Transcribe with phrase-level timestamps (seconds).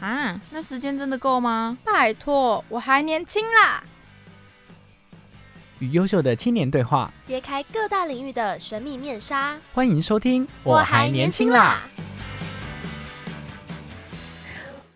[0.00, 1.78] 啊，那时间真的够吗？
[1.84, 3.82] 拜托，我还年轻啦。
[5.78, 9.56] 与优秀的青年对话，揭开各大领域的神秘面纱。
[9.72, 10.46] 欢迎收听。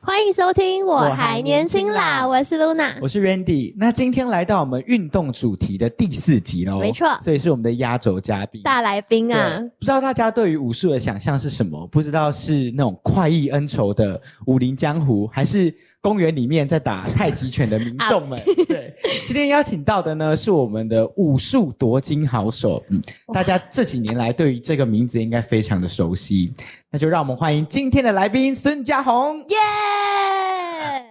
[0.08, 2.26] 欢迎收听，我还年轻啦！
[2.26, 3.74] 我是 Luna，我是 Randy。
[3.76, 8.62] 那今天来到我们运动主题的第四集喽，没错所以是我们的压轴嘉宾。
[8.62, 9.62] 大来宾啊，！
[9.78, 11.86] 不知道大家对于武术的想象是什么？
[11.88, 15.72] 不知道是那种快意恩仇的武林江湖，还是
[16.08, 18.40] 公园里面在打太极拳的民众们？
[18.66, 18.94] 对，
[19.26, 22.98] 今天邀请到的呢是我们的武术夺金好手，嗯，
[23.30, 26.50] 大家这几年来对于这个名字应该非常的熟悉，
[26.90, 29.38] 那就让我们欢迎今天的来宾孙家宏。
[29.50, 29.56] 耶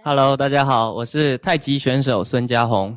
[0.02, 2.96] ！Hello，大家好，我是太极选手孙家宏。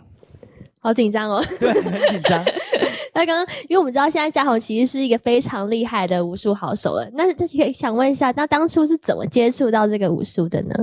[0.79, 1.39] 好紧张哦。
[1.61, 2.44] 对，很紧张。
[3.13, 10.73] 那刚刚，因为我们知道现在嘉宏其实是一个非常厉害的武术好手了，那可以想问一下，那当初是怎么接触到这个武术的呢？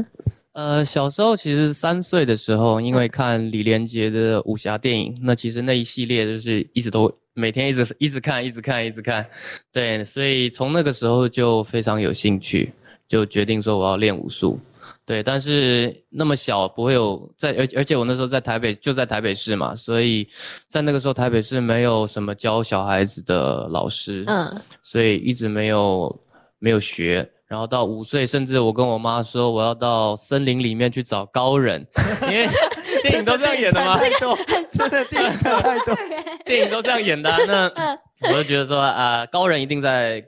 [0.58, 9.24] 呃，小时候其实三岁的时候，因为看李连杰的武侠电影，那其实那一系列就是一直都每天一直一直看，一直看，一直看。
[9.72, 12.72] 对，所以从那个时候就非常有兴趣，
[13.06, 14.58] 就决定说我要练武术。
[15.06, 20.26] 对，但是那么小不会有在，而而且我那时候在台北，就在台北市嘛，所以
[20.66, 26.20] 在那个时候台北市没有什么教小孩子的老师，嗯，所以一直没有
[26.58, 27.30] 没有学。
[27.48, 31.84] 然后到五岁，甚至我跟我妈说我要到森林里面去找高人，
[32.22, 32.46] 因为
[33.02, 34.38] 电影都这样演的嘛，太多，
[34.70, 35.96] 真的电影太多。
[36.44, 40.22] 电影都这样演的啊、那嗯我就觉得说啊、高人一定在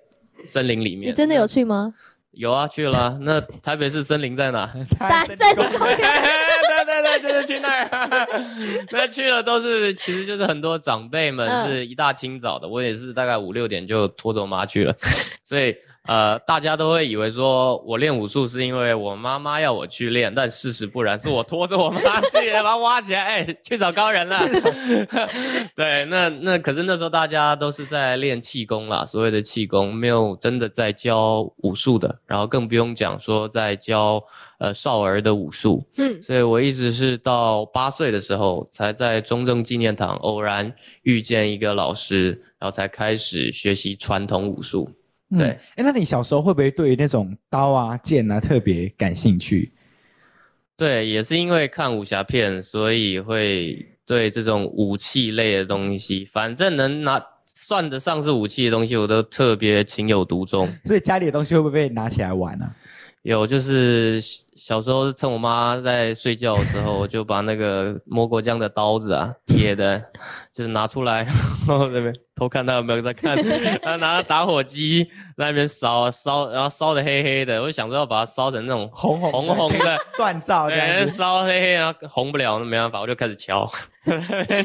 [0.45, 1.11] 森林里面。
[1.11, 1.93] 你真的有去吗？
[2.33, 4.71] 有啊，去了啊、那台北市森林在哪？
[4.99, 5.97] 大森林公园。
[5.97, 8.29] 对对对，就是去那儿。
[8.93, 14.95] 那去了都是，其实就是很多长辈们嗯是一大清早的，我也是大概五六点就拖着我妈去了，
[15.45, 15.75] 所以
[16.07, 24.41] 呃，大家都会以为说我练武术是因为我妈妈要我去练，但事实不然，是我拖着我妈去，把她挖起来，哎、去找高人了。
[25.77, 34.25] 对，那那可是那时候大家都是在练气功啦，所谓的气功没有真的在教武术的，然后更不用讲说在教
[34.59, 35.87] 呃少儿的武术。
[35.97, 44.91] 嗯，所以我一直是到八岁的时候，才在中正纪念堂偶然遇见一个老师，然后才开始学习传统武术。
[45.31, 49.73] 对嗯，哎，那你小时候会不会对于那种刀啊、剑啊特别感兴趣？
[50.77, 60.67] 对，也是因为看武侠片，所以会对这种武器类的东西，反正能拿算得上是武器的东西，我都特别情有独钟。
[60.87, 62.75] 所以家里的东西会不会被拿起来玩啊？
[63.23, 70.03] 有，就是小小时候趁我妈在睡觉的时候，我就把那个 磨果浆的刀子啊，铁的，
[70.55, 71.25] 就是拿出来，
[71.69, 73.37] 然后那边偷看她有没有在看，
[73.83, 75.05] 然后拿打火机
[75.37, 83.71] 在那边烧烧，然后烧的黑黑的，我就想着要把它烧成那种红红红红的， 锻造对，烧黑黑，然后红不了，那没办法，我就开始敲，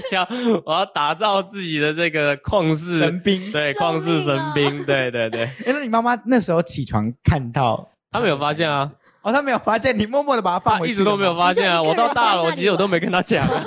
[0.09, 0.25] 敲，
[0.65, 8.91] 我要打造自己的这个旷世神兵对，旷世神兵，对对对，哎，那你妈妈那时候起床看到，他没有发现啊。
[9.21, 11.35] 哦，他没有发现，你默默的把他放他回去，一直都没有。
[11.35, 11.81] 发现啊！
[11.81, 13.43] 我到大了，其实我都没跟他讲。
[13.47, 13.63] 妈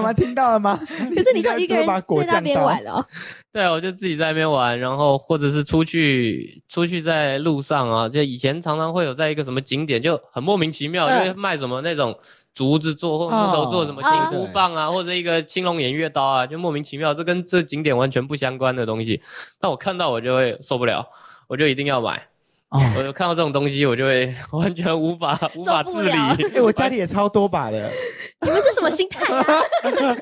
[0.00, 0.80] 妈 听到了吗？
[1.14, 3.04] 可是你就一个人把果在那边酱倒玩了哦，
[3.52, 12.18] 对，我就自己在那边玩，然后或者是出去出去在路上啊，就以前常常会有在一个什么景点，就很莫名其妙，嗯因为卖什么那种
[12.54, 19.20] 竹子做或木头做什么金箍棒啊，或者一个青龙偃月刀啊，就莫名其妙，这跟这景点完全不相关的东西，
[19.60, 21.06] 那我看到我就会受不了，
[21.46, 22.22] 我就一定要买。
[22.68, 26.10] 哦， 我就看到这种东西，我就会 完全无法无法自理。
[26.10, 27.78] 受不了哎，我家里也超多把的，
[28.42, 29.44] 你们这什么心态啊？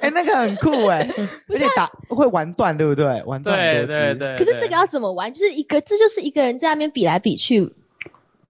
[0.02, 1.08] 哎，那个很酷哎，
[1.48, 3.22] 而且打会玩断，对不对？
[3.24, 5.32] 玩断对很多只，对对，可是这个要怎么玩？
[5.32, 7.72] 就是一个，这就是一个人在那边比来比去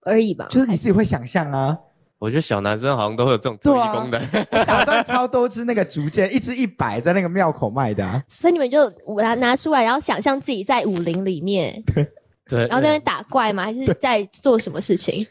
[0.03, 0.49] 而已吧？
[0.51, 1.79] 就是你自己会想象啊，
[2.19, 4.21] 我觉得小男生好像都会有这种特异功能。
[4.51, 8.21] 我打断超多只那个竹剑，一只一百，在那个庙口卖的啊。
[8.29, 12.11] 所以你们就拿拿出来，然后想象自己在武林里面，对，
[12.51, 13.65] 然后在那边打怪吗？
[13.65, 15.27] 还是在做什么事情？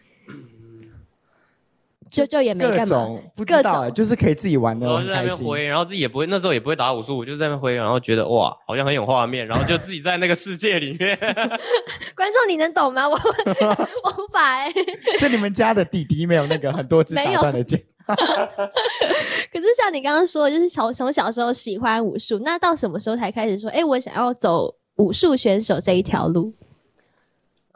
[2.09, 2.85] 就就也没各干嘛。
[2.85, 5.23] 种不知各道就是可以自己玩的然后就在那。
[5.23, 11.17] 边挥，然后自己也不会，那时候也不会打武术，我就在那边挥，然后觉得哇，好像很有画面，然后就自己在那个世界里面。
[12.15, 13.09] 观众你能懂吗？
[13.09, 14.71] 我 我无法哎、
[15.19, 26.53] 就你们家的弟弟没有那个很多只打断的剑，可是像你刚刚说的，就是小从小时候喜欢武术，那到什么时候才开始说，哎、我想要走武术选手这一条路？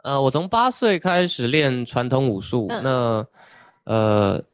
[0.02, 3.26] 呃，我从八岁开始练传统武术，嗯那
[3.84, 4.44] 呃。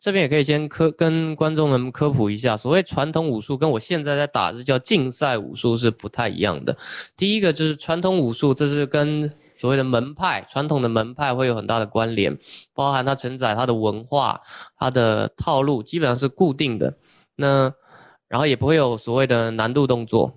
[0.00, 6.76] 这边也可以先科跟观众们科普一下，所谓传统武术跟我现在在打的叫竞赛武术是不太一样的。
[7.16, 12.36] 第一个就是传统武术，这是跟所谓的门派传统的门派会有很大的关联，
[12.74, 14.38] 包含它承载它的文化、
[14.76, 16.98] 它的套路，基本上是固定的。
[17.36, 17.72] 那
[18.28, 20.34] 然后也不会有所谓的难度动作，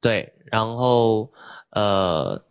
[0.00, 1.30] 对，然后
[1.72, 2.42] 呃，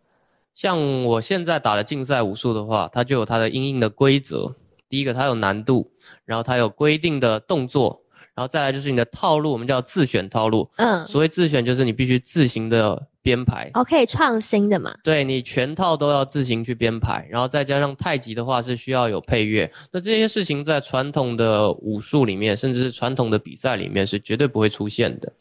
[0.55, 4.55] 像我现在打的竞赛武术的话，它就有它的硬硬的规则。
[4.87, 5.91] 第一个，它有难度，
[6.23, 8.03] 然后它有规定的动作，
[8.33, 10.69] 然后再来就是你的套路，我们叫自选套路。
[10.77, 13.69] 嗯，所谓自选，就是你必须自行的编排。
[13.73, 14.95] 哦，可以创新的嘛？
[15.03, 25.33] 对你全套都要自行去编排，然后再加上太极的话是需要有配乐，那这些事情在传统的武术里面，甚至是传统的比赛里面是绝对不会出现的。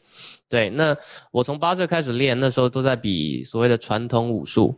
[0.49, 0.97] 对，那
[1.31, 4.75] 我从八岁开始练，那时候都在比所谓的传统武术，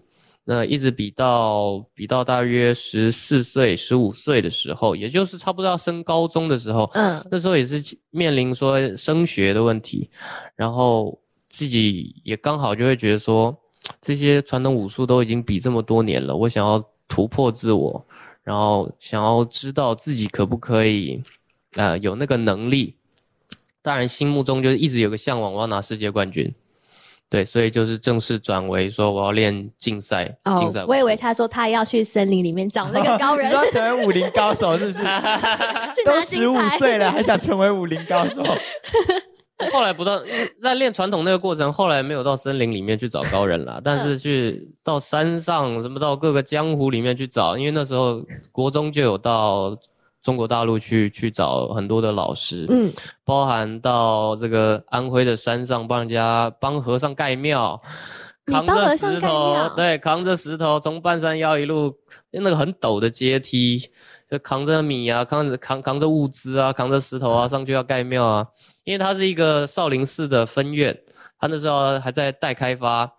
[0.49, 10.09] 那一直比到比到大约十四岁、十五岁的时候，也就是差不多要升高中的时候，嗯，那时候也是面临说升学的问题，
[10.55, 13.53] 然后自己也刚好就会觉得说，
[13.99, 18.07] 这些传统武术都已经比这么多年了，我想要突破自我，
[18.41, 21.21] 然后想要知道自己可不可以，
[21.73, 22.95] 呃，有那个能力。
[23.81, 26.53] 当然，心目中就是一直有个向往，我要拿世界冠军。
[27.29, 35.00] 对，所以就是正式转为说我要练竞赛，竞赛我以为他说他要去森林里面找那个高人 要成为武林高手是不是？
[35.94, 36.57] 去都十五。
[36.77, 38.41] 岁了，还想成为武林高手？
[39.74, 40.21] 后来不到
[40.62, 49.75] 在练传统那个过程，后来没有到森林里面去找高人了，但是去到山上，什么到各个江湖里面去找，因为那时候国中就有到
[50.22, 52.92] 中国大陆去去找很多的老师，嗯，
[53.24, 57.81] 包含到这个安徽的山上帮人家帮和尚盖庙。
[58.50, 61.94] 扛着石头，对，扛着石头从半山腰一路
[62.31, 63.78] 那个很陡的阶梯，
[64.31, 68.48] 就扛着米啊，扛着扛扛着物资啊，扛着石头啊上去要盖庙啊。
[68.86, 70.98] 因为它是一个少林寺的分院，
[71.38, 73.12] 它那时候还在待开发。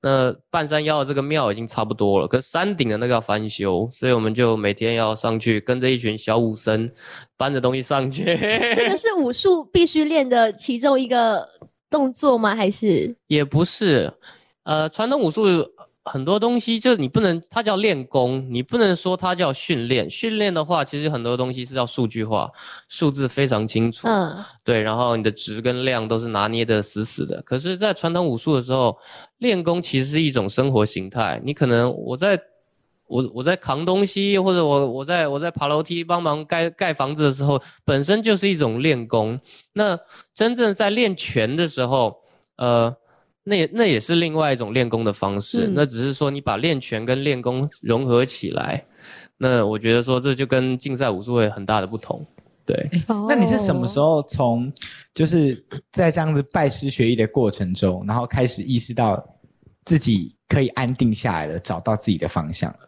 [0.00, 6.88] 那半山腰的这个庙已经差不多了，可是山顶的那个要翻修，所以我们就每天要上去跟着一群小武僧
[7.36, 8.24] 搬着东西上去。
[8.76, 11.48] 这个是武术必须练的其中一个
[11.90, 12.54] 动作吗？
[12.54, 14.12] 还是也不是，
[14.62, 15.46] 呃，传统武术
[16.08, 20.08] 很多东西就是你不能，它叫练功，你不能说它叫训练。
[20.10, 22.50] 训练的话，其实很多东西是要数据化，
[22.88, 24.08] 数字非常清楚。
[24.08, 27.40] 嗯对，然后你的值跟量都是拿捏的死死的。
[27.42, 28.98] 可是，在传统武术的时候，
[29.38, 31.40] 练功其实是一种生活形态。
[31.44, 32.40] 你可能我在
[33.06, 39.40] 我我在扛东西，或者我我在我在爬楼梯帮忙盖盖房子的时候，本身就是一种练功。
[39.72, 39.98] 那
[40.34, 42.18] 真正在练拳的时候，
[42.56, 42.94] 呃，
[43.48, 45.66] 那也那也是另外一种练功的方式。
[45.66, 48.84] 嗯那只是说你把练拳跟练功融合起来。
[49.36, 52.26] 那我觉得说这就跟竞赛武术会有很大的不同。
[52.66, 52.88] 对。
[53.28, 54.22] 那你是什么时候？
[54.24, 54.72] 从
[55.14, 59.24] 就是在这样子拜师学艺的过程中，然后开始意识到
[59.84, 62.78] 自己可以安定下来了，找到自己的方向了？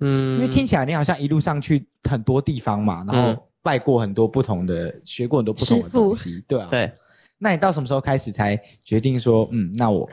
[0.00, 6.68] 嗯，因为听起来你好像一路上去很多地方嘛，然嗯后拜过很多不同的，学过很多不同的东西，对啊。
[6.70, 6.92] 对，
[7.38, 10.08] 那你到什么时候开始才决定说，嗯，那我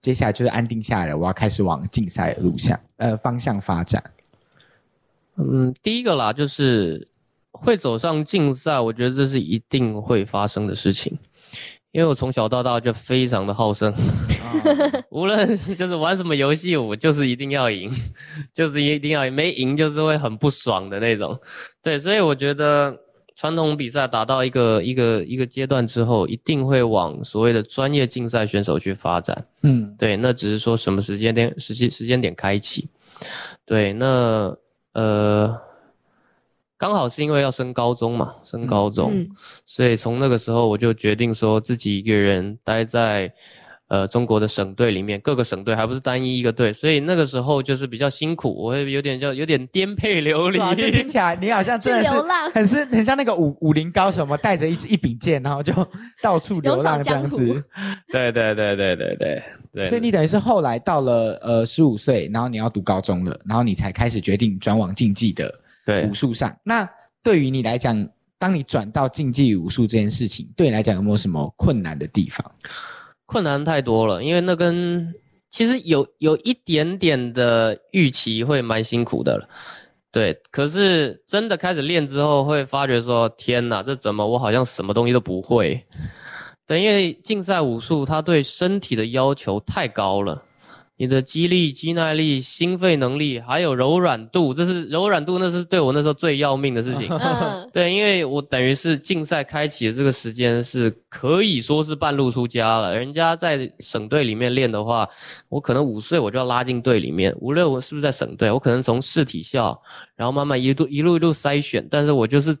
[0.00, 4.02] 接下来就是安定下来了，我要开始往竞赛的路向呃方向发展？
[5.36, 7.08] 嗯，第一个啦，就是
[7.52, 11.18] 会走上竞赛，我觉得这是一定会发生的事情，
[11.92, 13.94] 因为我从小到大就非常的好胜，
[15.10, 17.90] 无论就是玩什么游戏，我就是一定要赢，
[18.52, 21.38] 就是一定要赢，没赢就是会很不爽的那种。
[21.82, 22.96] 对，所以我觉得
[23.40, 29.46] 传统比赛达到一个一个一个阶段之后，一定会往所谓的专业竞赛选手去发展。
[29.62, 32.90] 嗯，对，那只是说什么时间点时间时间点开启。
[33.64, 34.54] 对，那
[34.92, 35.58] 呃，
[36.76, 39.30] 刚好是因为要升高中嘛，升高中，嗯
[39.64, 43.32] 所以从那个时候我就决定说自己一个人待在
[43.90, 52.10] 呃中国的省队里面，各个省队还不是单一一个队，所以那个时候就是比较辛苦，我会有点叫有点颠沛流离就听起来你好像真的是
[52.54, 55.74] 很是很像那个武武林高手嘛，带着一支一柄剑，然后就
[56.22, 57.38] 到处流浪这样子。
[58.12, 59.42] 对对对对对对
[59.74, 65.52] 对，所以你等于是后来到了呃十五岁，然后你要读高中了，然后你才开始决定转往竞技的
[65.84, 66.56] 对武术上。
[66.62, 66.88] 那
[67.24, 72.48] 对于你来讲，当你转到竞技武术这件事情，对你来讲有没有什么困难的地方？
[73.30, 75.14] 困难太多了，因为那跟
[75.52, 79.48] 其实有有一点点的预期会蛮辛苦的了。
[80.10, 85.86] 对，可是真的开始练之后，会发觉说：天哪，这怎么我好像什么东西都不会？
[86.66, 90.42] 对，因为竞赛武术它对身体的要求太高了，
[91.00, 97.08] 你的肌力、肌耐力、心肺能力，还有柔软度，这是柔软度，那是对我那时候最要命的事情。
[97.08, 102.94] 嗯， 对，因为我等于是竞赛开启的这个时间是可以说是半路出家了。
[102.94, 105.08] 人家在省队里面练的话，
[105.48, 108.50] 我可能五岁我就要拉进队里面，无论我是不是在省队？
[108.50, 109.80] 我可能从市体校，
[110.16, 112.54] 然后慢慢一路一路一路筛选，但是我就是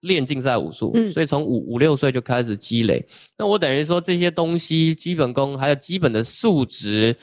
[0.00, 3.04] 练竞赛武术，嗯所以从五五六岁就开始积累。
[3.36, 7.14] 那我等于说这些东西，基本功还有基本的素质、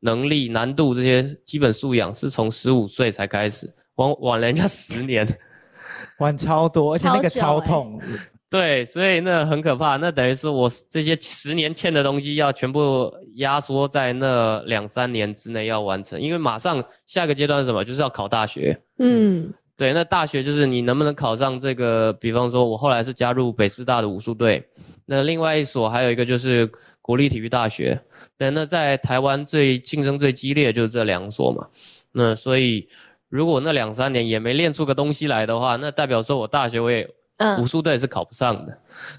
[0.00, 5.26] 能力、难度这些基本素养，是从十五岁才开始，晚晚了人家十年。
[6.18, 8.00] 晚超多，而且那个超痛。
[8.48, 9.96] 对，所以那很可怕。
[9.96, 17.82] 那等于是我这些十年欠的东西，要全部压缩在那两三年之内要完成，因为马上下个阶段是什么？
[17.82, 18.80] 就是要考大学。
[19.00, 22.12] 嗯，对，那大学就是你能不能考上这个？
[22.12, 24.68] 比方说，我后来是加入北师大的武术队，
[25.06, 26.70] 那另外一所还有一个就是
[27.02, 28.00] 国立体育大学。
[28.38, 31.66] 对，那在台湾最竞争最激烈的就是这两所嘛。
[32.12, 32.88] 那所以
[33.28, 38.78] 如果那两三年也没练出个东西来的话，那代表说我大学我也嗯武术队是考不上的。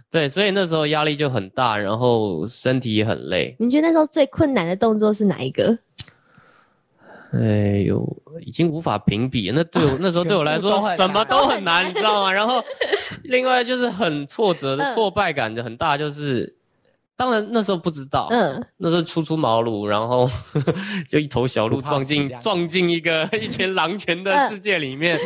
[0.09, 3.53] 对，所以那时候压力就很大，然后身体也很累。
[3.59, 5.77] 你觉得那时候最困难的动作是哪一个？
[7.34, 8.05] 哎呦，
[8.41, 9.51] 已经无法评比。
[9.53, 12.32] 那对我 那时候对我来说什么都很难，你知道吗？
[12.32, 12.63] 然后
[13.24, 16.55] 另外就是很挫折的嗯挫败感就很大，就是
[17.17, 20.29] 当然那时候不知道，嗯，那时候初出茅庐，然后
[21.10, 25.20] 就一头小鹿撞进撞进一个一群狼群的嗯世界里面。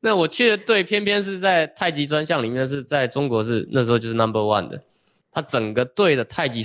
[0.00, 4.80] 那我去的队偏偏是在太极专项里面，是在中国是那时候就是 number one 的，
[5.32, 6.62] 他整个队的太极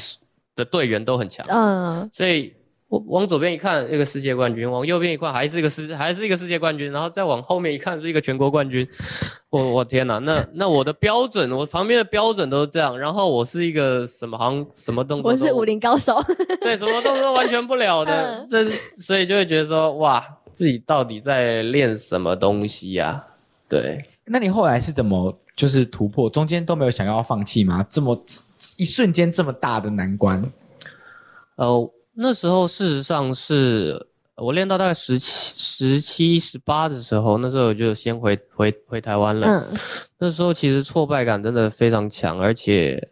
[0.56, 1.46] 的队员都很强。
[1.50, 2.54] 嗯，所以
[2.92, 6.92] 我往左边一看，一个世界冠军；往右边一看，还是一个世，还是一个世界冠军。
[6.92, 8.86] 然后再往后面一看，是一个全国冠军。
[9.50, 13.00] 我我天哪，那那我的标准，我旁边的标准都是这样。
[13.00, 16.22] 然后我是一个什么好像什么动作我是武林高手。
[16.60, 18.12] 对，什么动作都完全不了的
[18.44, 18.48] 嗯。
[18.50, 20.22] 这是所以就会觉得说，哇，
[20.52, 23.26] 自己到底在练什么东西呀、
[23.70, 24.04] 对。
[24.26, 26.30] 那你后来是怎么就是突破？
[26.30, 27.86] 中间都没有想要放弃吗？
[27.90, 28.22] 这么
[28.78, 30.44] 一瞬间这么大的难关，
[31.56, 39.48] 呃，那时候事实上是我练到大概十七、十七、十八的时候，那时候我就先回回回台湾了。
[39.48, 39.80] 嗯
[40.18, 43.10] 那时候其实挫败感真的非常强，而且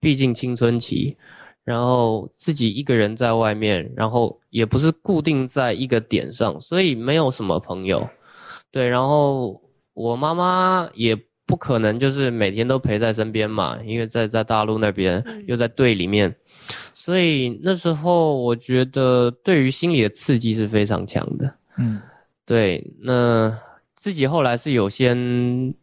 [0.00, 1.18] 毕竟青春期，
[1.64, 8.08] 然后自己一个人在外面，然后也不是固定在一个点上，所以没有什么朋友。
[8.70, 9.60] 对，然后
[9.92, 11.14] 我妈妈也
[11.44, 16.34] 不可能就是每天都陪在身边嘛，因为在在大陆那边嗯又在队里面，
[16.92, 21.54] 所以那时候我觉得对于心理的刺激是非常强的。
[21.76, 22.00] 嗯，
[22.44, 23.56] 对，那
[23.96, 25.74] 自己后来是有先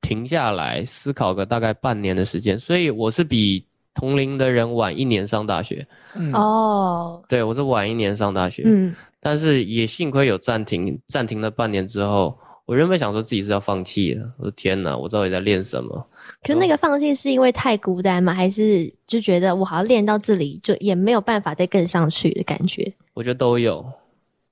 [0.00, 5.86] 停下来思考个大概半年的时间，所以我是比同龄的人晚一年上大学。
[6.14, 16.04] 嗯哦，对我是晚一年上大学，嗯但是也幸亏有暂停，暂停了半年之后，我原本想说自己是要放弃了，我说天哪，我到底在练什么？
[16.42, 18.34] 可是那个放弃是因为太孤单吗？
[18.34, 22.92] 还是就觉得我好像练到这里就也没有办法再更上去的感觉？
[23.14, 23.86] 我觉得都有，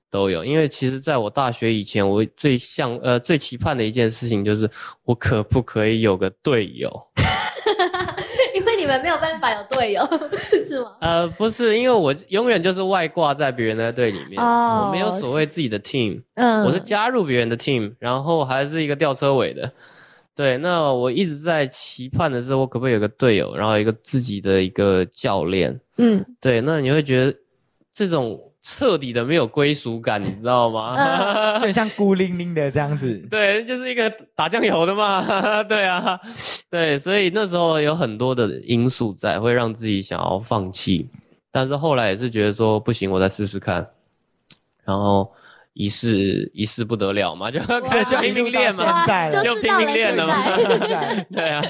[0.09, 0.45] 都有。
[0.45, 4.69] 因为其实在我大学以前，我最像呃最期盼的一件事情就是，
[5.03, 6.89] 我可不可以有个队友？
[8.85, 10.03] 们没有办法有队友，
[10.65, 10.91] 是吗？
[11.01, 19.71] 呃，不是，因为我永远就是外挂在别人的队里面，哦我没有所谓自己的 team，、嗯，我是加入别人的 team，然后还是一个吊车尾的。
[20.35, 25.79] 对，那我一直在期盼的是，我可不可以有个队友，然后一个自己的一个教练。
[25.97, 27.37] 嗯对，那你会觉得
[27.93, 30.95] 这种彻底的没有归属感， 你知道吗？
[30.97, 33.15] 嗯就像孤零零的这样子。
[33.29, 35.23] 对，就是一个打酱油的嘛，
[35.69, 36.19] 对啊，
[36.71, 41.09] 对，所以那时候有很多的因素在，会让自己想要放弃，
[41.51, 43.87] 但是后来也是觉得说不行，我再试试看，
[44.83, 45.31] 然后
[45.73, 50.43] 一试一试不得了嘛，就哇就拼命练嘛，就拼命练了嘛，
[51.31, 51.63] 对啊，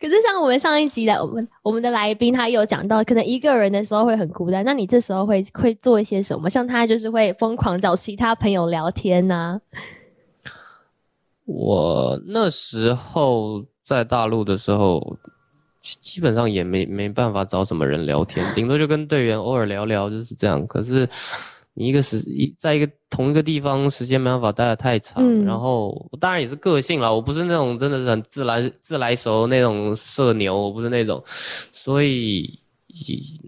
[0.00, 4.64] 可是像我们上一集的我们我们的来宾，他有讲到，可能一个人的时候会很孤单。
[4.64, 6.48] 那你这时候会会做一些什么？
[6.48, 9.60] 像他就是会疯狂找其他朋友聊天呐、
[11.44, 15.16] 我那时候在大陆的时候。
[16.00, 20.66] 基本上也没没办法找什么人聊天，顶多就跟队员偶尔聊聊，就是这样。
[20.66, 21.08] 可是
[21.78, 25.44] 你一个时一在一个同一个地方时间没办法待得太长，嗯。
[25.44, 31.22] 然后当然也是个性啦，我不是那种真的是很自来自来熟那种社牛，我不是那种，
[31.72, 32.58] 所以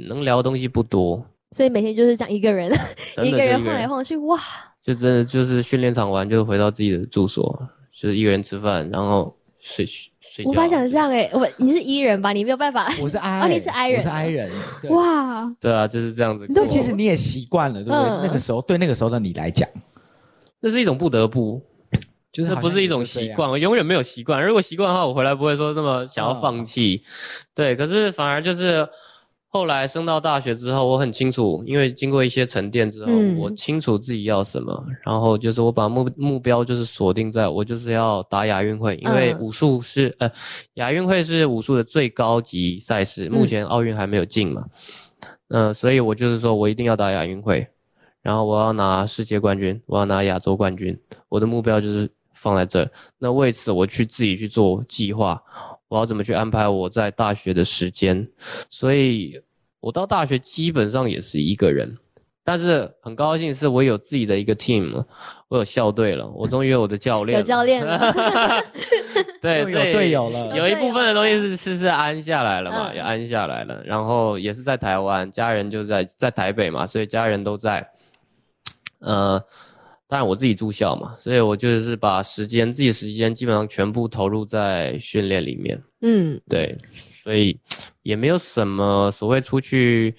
[0.09, 1.21] 能聊的东西不多，
[1.51, 2.71] 所以每天就是这样一个人，
[3.25, 4.41] 一个人晃来晃去，哇，
[4.85, 9.85] 就真的就是训练场完就回到自己的住所，就是一个人吃饭，然后睡
[10.31, 10.51] 睡觉。
[10.51, 12.33] 无法想象哎，我你是 E 人吧？
[12.33, 14.51] 你没有办法， 我是 I，哦你是 I 人我是 I 人。
[14.91, 16.65] 哇，对啊，就是这样子那。
[16.69, 17.99] 其实你也习惯了，对不对？
[17.99, 19.69] 嗯那个时候对那个时候的你来讲，
[20.61, 21.61] 那是一种不得不，
[22.33, 23.05] 就是不是一种。
[23.05, 24.41] 习惯，我永远没有习惯。
[24.45, 27.03] 如果习惯的话，我回来不会说这么想要放弃。
[27.55, 28.87] 对，可是反而就是
[29.53, 34.87] 后来升到大学之后，我很清楚，因为经过一些沉淀之后，嗯我清楚自己要什么。
[35.05, 40.31] 然后就是我把目目标就是锁定在我就是要打亚运会，因为嗯武术是、呃
[40.75, 44.67] 亚运会是武术的最高级赛事，目前奥运还没有进嘛。
[45.49, 47.67] 嗯、所以我就是说我一定要打亚运会。
[48.23, 50.95] 然后我要拿世界冠军，我要拿亚洲冠军，
[51.31, 52.91] 我的目标就是放在这儿。
[53.19, 55.43] 那为此，我去自己去做计划，
[55.91, 58.27] 我要怎么去安排我在大学的时间。
[58.71, 59.43] 所以，
[59.81, 61.99] 我到大学基本上也是一个人，
[62.45, 65.05] 但是很高兴是我有自己的一个 team，了
[65.49, 67.99] 我有校队了，我终于有我的教练了，有教练了，
[69.43, 73.83] 对，有所以队友了有一部分的东西是是是安下来了嘛，嗯也安下来了。
[73.85, 77.91] 然后也是在台湾，家人就在在台北嘛，所以家人都在。
[79.01, 79.43] 呃，
[80.11, 85.81] 当然我自己住校嘛，所以我就是把时间自己时间基本上全部投入在训练里面。
[86.03, 86.77] 嗯，对，
[87.23, 87.57] 所以
[88.03, 90.13] 也没有什么所谓出去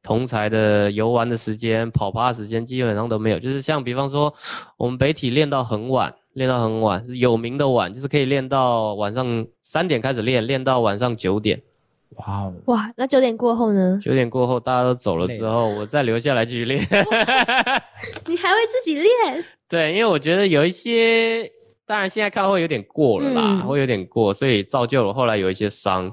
[0.00, 3.38] 同才的游玩的时间、跑趴的时间，基本上都没有。
[3.40, 4.32] 就是像比方说，
[4.76, 11.60] 我们北体练到很晚，练到很晚，有名的晚，就是可以练到晚上三点开始练，练到晚上九点。
[12.16, 13.98] 哇哦，哇，那九点过后呢？
[14.02, 16.80] 九点过后大家都走了之后，我再留下来继续练。
[18.26, 19.44] 你还会自己练？
[19.68, 21.50] 对，因为我觉得有一些，
[21.86, 26.12] 当然现在看会有点过了啦，嗯会有点过，所以造就了后来有一些伤。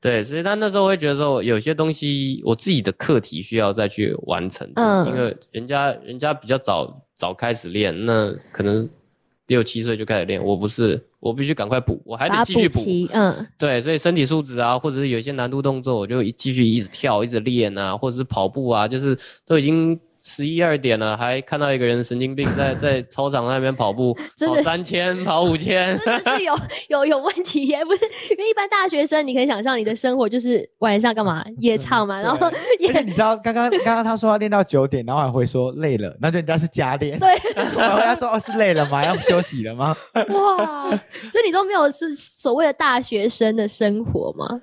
[0.00, 8.88] 对，所以他那时候会觉得说，有些东西我自己的课题需要再去完成，嗯因为人家人家比较早早开始练，那可能
[9.46, 12.82] 六七岁就开始练，我不是，我必须赶快补，我还得继续补。
[13.12, 25.96] 嗯，对，所以身体素质啊，或者是有一些难度动作，我就一继续一直跳，一直练啊，或者是跑步啊，就是都已经十一二点了，还看到一个人神经病在 在操场那边跑步， 真的跑三千，跑五千。
[26.02, 26.58] 真的是有
[26.88, 28.00] 有有问题耶，不是？
[28.30, 37.18] 因为一般大学生，你可以想象你的生活就是晚上干嘛夜唱嘛，然后也你知道，刚刚刚刚他说要练到九点，然后还会说累了，那就人家是假练。
[37.18, 37.28] 对，
[37.76, 39.04] 然后他说哦是累了吗？
[39.04, 39.94] 要休息了吗？
[40.14, 40.88] 哇，
[41.30, 44.62] 所以你都没有是所谓的大学生的生活吗？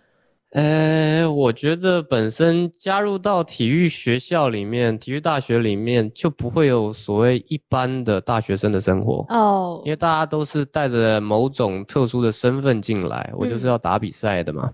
[0.52, 9.26] 呃，我觉得本身加入到体育学校里面，体育大学里面就不会有所谓一般的大学生的生活。
[9.30, 14.70] 哦因，为大家都是带着某种特殊的身份进来，我就是要打比赛的嘛。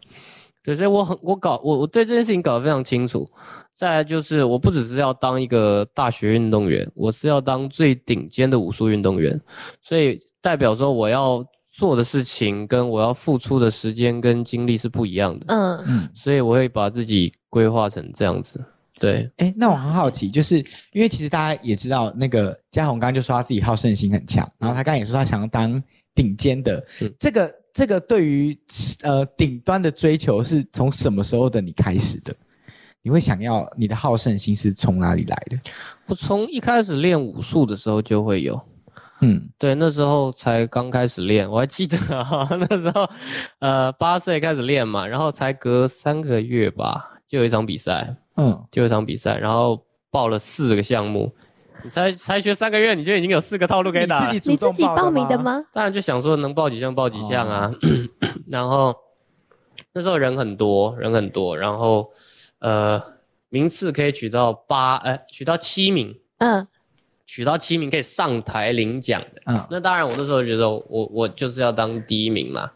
[0.64, 3.30] 对，所以我很我搞我我对这件事情搞得非常清楚。
[3.76, 9.40] 再来就是，我不只是要当一个大学运动员，我是要当最顶尖的武术运动员，
[9.84, 11.46] 所以代表说我要
[11.78, 15.46] 做的事情跟我要付出的时间跟精力是不一样的。
[15.50, 18.60] 嗯，嗯，所以我会把自己规划成这样子。
[19.00, 20.58] 对，哎，那我很好奇，就是
[20.92, 25.80] 因为其实大家也知道，那个嘉宏刚刚就说他自己好胜心很强，然后他刚刚也说他想要当
[26.16, 28.58] 顶尖的，嗯这个这个对于
[29.04, 32.36] 呃顶端的追求是从什么时候的你开始的？
[33.04, 35.60] 你会想要你的好胜心是从哪里来的？
[36.08, 38.60] 我从一开始练武术的时候就会有。
[39.22, 43.10] 嗯，对，那时候才刚开始练，我还记得啊， 那时候
[43.60, 51.34] 呃八岁开始练嘛，然后才隔三个月吧，就有一场比赛，嗯，就有一场比赛，然后报了四个项目，
[51.84, 55.58] 你才才学三个月，你就已经有四个套路可以打了你自己，自己报报名的吗？
[55.60, 55.66] 吗？
[55.74, 57.72] 当然就想说能报几项报几项啊，
[58.48, 58.96] 然后
[59.94, 62.12] 那时候人很多，人很多，然后
[62.60, 63.02] 呃
[63.50, 66.68] 名次可以取到八，呃取到七名，嗯，
[67.28, 69.42] 取到七名可以上台领奖的。
[69.46, 72.72] 嗯，那当然，我那时候觉得我我就是要当第一名嘛。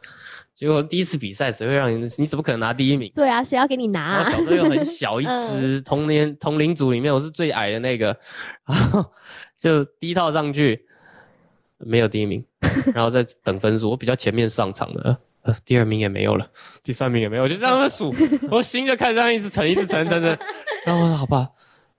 [0.53, 2.07] 结果第一次比赛，谁会让你？
[2.19, 3.11] 你怎么可能拿第一名？
[3.15, 4.31] 对啊，谁要给你拿啊然后？
[4.31, 8.15] 小时候又很小一只，同年同龄组里面我是最矮的那个，
[8.67, 9.11] 然 后
[9.57, 10.85] 就第一套上去
[11.79, 12.45] 没有第一名，
[12.93, 16.47] 然后再等分数，我比较前面上场的，呃，第二名也没有了，
[16.83, 18.13] 第三名也没有，我就这样子数，
[18.51, 20.37] 我心就开始这样一直沉，一直沉，沉沉。
[20.85, 21.49] 然后我说好吧，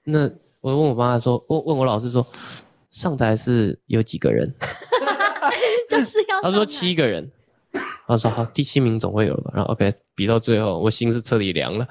[0.04, 0.30] 那
[0.62, 2.24] 我问我妈说，问问我老师说，
[2.88, 4.54] 上台是有几个人？
[5.90, 7.28] 就是要他说七个人，
[8.06, 9.42] 他说好，第七名总会有了。
[9.42, 9.50] 吧？
[9.56, 11.84] 然后 OK，比到最后，我心是彻底凉了，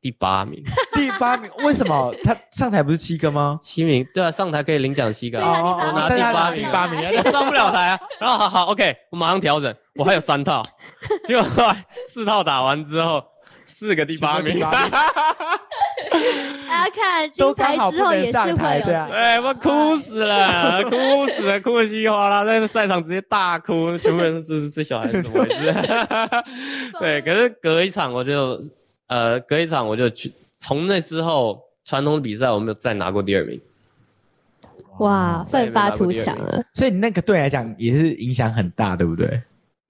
[0.00, 0.62] 第八名，
[0.94, 2.14] 第八名，为什么？
[2.22, 3.58] 他上台不是七个吗？
[3.60, 8.00] 七名，对啊，上台可以领奖七个我拿第八名，第八名哎上不了台啊。
[8.20, 10.64] 然后好好，OK，我马上调整，我还有三套，
[11.26, 13.20] 结果后来四套打完之后，
[13.64, 14.60] 四个第八名
[16.68, 25.74] 大 家看金牌之后也是会有这样对，我哭死了， 哭死了，哭得稀里哗啦，在赛场直接大哭，全部人这这小孩是怎么回事？
[27.00, 28.58] 对，可是隔一场我就
[29.08, 33.60] 呃，隔一场我就去，从那之后传统比赛我没有再拿过第二名。
[34.98, 36.62] 哇，奋发图强了。
[36.74, 39.42] 所以你那个对你来讲也是影响很大，对不对？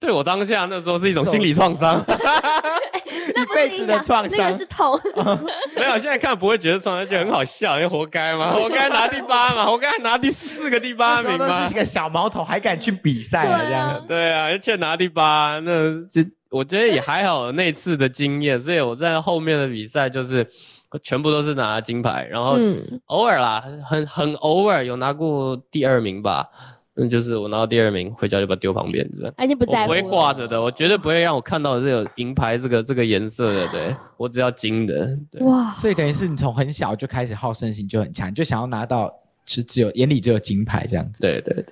[0.03, 4.37] 对我当下那时候是一种心理创伤， 那不是一辈子影响，的创伤。
[4.37, 4.99] 那个是痛。
[5.77, 11.65] 没有，现在看不会觉得创伤，就很好笑，因为活该嘛，活该拿第八嘛，活该拿第四个第八名嘛。
[11.69, 14.05] 是，个小毛头，还敢去比赛这样。
[14.05, 15.71] 对啊，却拿第八，那
[16.11, 20.45] 这我觉得也还好，那次的经验，所以我在后面的比赛就是
[21.01, 26.49] 全部都是拿金牌，然后嗯，偶尔啦，很很偶尔有拿过第二名吧。
[26.95, 29.33] 那就是我拿到第二名，回家就把它丢旁边，这样。
[29.35, 29.81] 他已经不在乎。
[29.81, 35.17] 我不会挂着的，我绝对不会让我看到这个银牌这个这个颜色的，对我只要金的。
[35.31, 39.11] 对，哇，所以等于是你从很小就开始好胜心就很强，就想要拿到
[39.43, 41.21] 只只有眼里只有金牌这样子。
[41.21, 41.65] 对对对，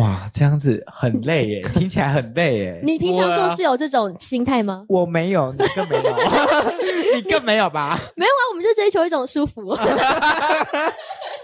[0.00, 2.80] 哇，这样子很累耶，听起来很累耶。
[2.84, 4.84] 你平常做事有这种心态吗？
[4.88, 6.16] 我没有，你更没有，
[7.16, 7.98] 你更没有吧？
[8.14, 9.76] 没有啊，我们就追求一种舒服。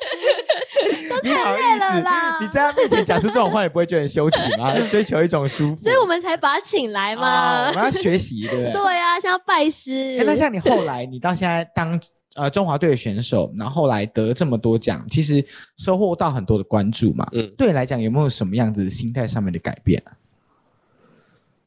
[1.22, 2.44] 你好意累了啦思？
[2.44, 4.72] 你在他面前讲出这种话，你不会觉得很羞耻吗？
[4.90, 7.68] 追求一种舒服，所以我们才把他请来哦嘛。
[7.68, 8.72] 我们要学习，对不对？
[8.72, 10.24] 对啊，像要拜师哎，。
[10.24, 12.00] 那像你后来，你到现在当
[12.34, 15.44] 呃中华队的选手，然后后来得这么多奖，其实
[15.76, 17.26] 收获到很多的关注嘛。
[17.32, 20.12] 嗯对你来讲，有没有什么样子心态上面的改变啊？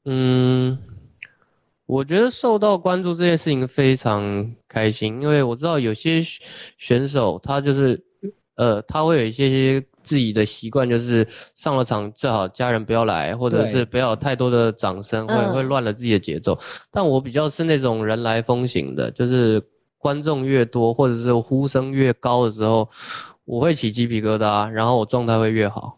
[0.07, 0.77] 嗯，
[1.85, 6.41] 我觉得受到关注这件事情非常开心，因为我知道有些选
[6.77, 8.03] 选手他就是
[8.55, 16.57] 呃，他会有一些些自己的习惯，就是上了场最好家人不要来，或者是不要有太多的掌声，会嗯会乱了自己的节奏。
[16.91, 19.61] 但我比较是那种人来疯型的，就是
[19.97, 22.87] 观众越多或者是呼声越高的时候，
[23.43, 25.97] 我会起鸡皮疙瘩，然后我状态会越好。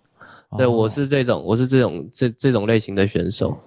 [0.58, 3.58] 对，哦我是这种，我是这种这这种类型的选手。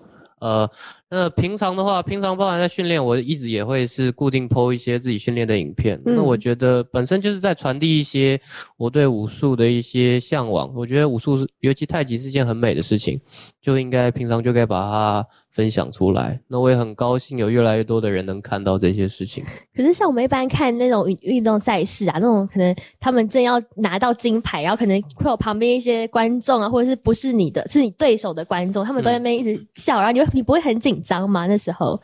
[0.40, 0.68] 呃，
[1.10, 6.00] 那平常的话，平常包含在训练，我一直也会是固定 PO 一些自己训练的影片。
[6.06, 8.40] 嗯那我觉得本身就是在传递一些
[8.76, 10.72] 我对武术的一些向往。
[10.74, 13.20] 我觉得武术是，尤其太极是件很美的事情，
[13.60, 15.26] 就应该平常就该把它
[15.60, 16.40] 分享出来。
[16.48, 19.44] 那我也很高兴有越来越多的人能看到这些事情。
[19.76, 31.46] 可是像我们一般看那种运运动赛事啊，那种可能他们正要拿到金牌，然后可能会有旁边一些观众啊，或者是不是你的，是你对手的观众，他们都在那边一直笑，然后你会你不会很紧张吗？
[31.46, 32.00] 那时候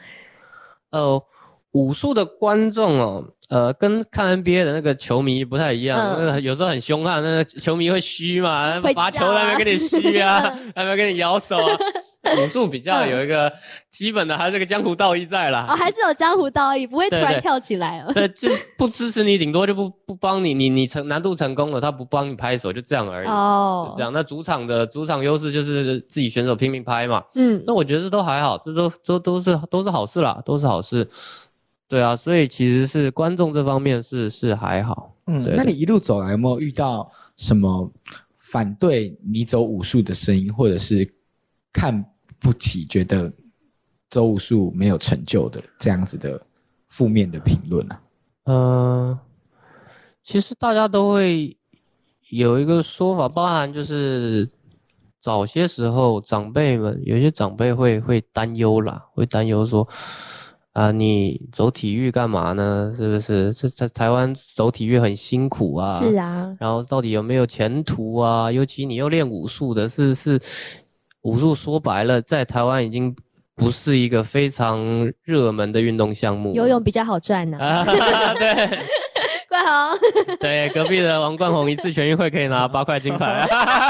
[0.90, 1.22] 呃，
[1.72, 10.40] 武术的观众哦，呃，跟看 NBA 的那个球迷不太一样，嗯那个有时候很凶悍，那个球迷会虚嘛，会罚球叫啊在那边跟你虚啊，
[10.76, 11.78] 在那边跟你摇手啊。
[12.42, 13.52] 武术比较嗯有一个
[13.90, 15.66] 基本的，还是个江湖道义在啦。
[15.68, 18.12] 哦，还是有江湖道义，不会突然跳起来了。
[18.12, 24.12] 对，就不支持你，顶多就不不帮你，你你成难度成功了，他不帮你拍手，就这样而已，哦就这样。
[24.12, 31.08] 那主场的主场优势就是自己选手拼命拍嘛，嗯，那我觉得这都还好，这都都都是都是好事啦，都是好事。
[31.88, 35.12] 对啊，所以其实是观众这方面是是还好。
[35.28, 37.88] 嗯，对对那你一路走来有没有遇到什么
[38.38, 41.08] 反对你走武术的声音，或者是
[41.72, 42.04] 看
[42.38, 43.32] 不起、觉得
[44.10, 46.40] 走武术没有成就的这样子的
[46.88, 48.00] 负面的评论啊？
[48.44, 49.18] 嗯，
[50.22, 51.56] 其实大家都会
[52.30, 54.48] 有一个说法，包含就是
[55.20, 59.88] 早些时候长辈们有些长辈会会担忧啦，会担忧说。
[60.76, 62.92] 啊，你走体育干嘛呢？
[62.94, 63.50] 是不是？
[63.54, 65.98] 这在台湾走体育很辛苦啊。
[65.98, 68.52] 是啊，然后到底有没有前途啊？
[68.52, 70.38] 尤其你又练武术的，是是
[71.26, 73.12] 武术说白了，在台湾已经
[73.56, 76.54] 不是一个非常热门的运动项目。
[76.54, 77.82] 游泳比较好赚呢、啊，
[78.38, 78.78] 对
[79.56, 83.46] 冠宏， 对，隔壁的王冠宏一次全运会可以拿八块金牌。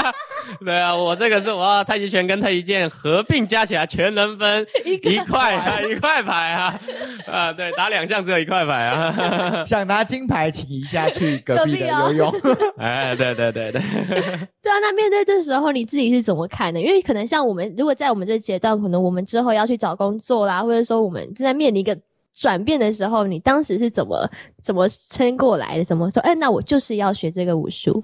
[0.63, 6.79] 对啊，我这个是我要太极拳跟太极剑合并加起来全能分 一块啊，一块牌啊，
[7.25, 9.63] 啊，对，打两项只有一块牌啊。
[9.65, 12.33] 想拿金牌，请移下去隔壁的游泳。
[12.77, 13.81] 哎，对对对对。
[13.81, 16.79] 对啊，那面对这时候你自己是怎么看的？
[16.79, 21.97] 因为可能像我们，如果在我们这阶段，可能我们之后要去找工作啦，或者说我们正在面临一个
[22.39, 24.29] 转变的时候，你当时是怎么
[24.61, 25.83] 怎么撑过来的？
[25.83, 26.21] 怎么说？
[26.21, 28.03] 哎，那我就是要学这个武术。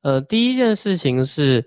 [0.00, 1.62] 呃，第一件事情是，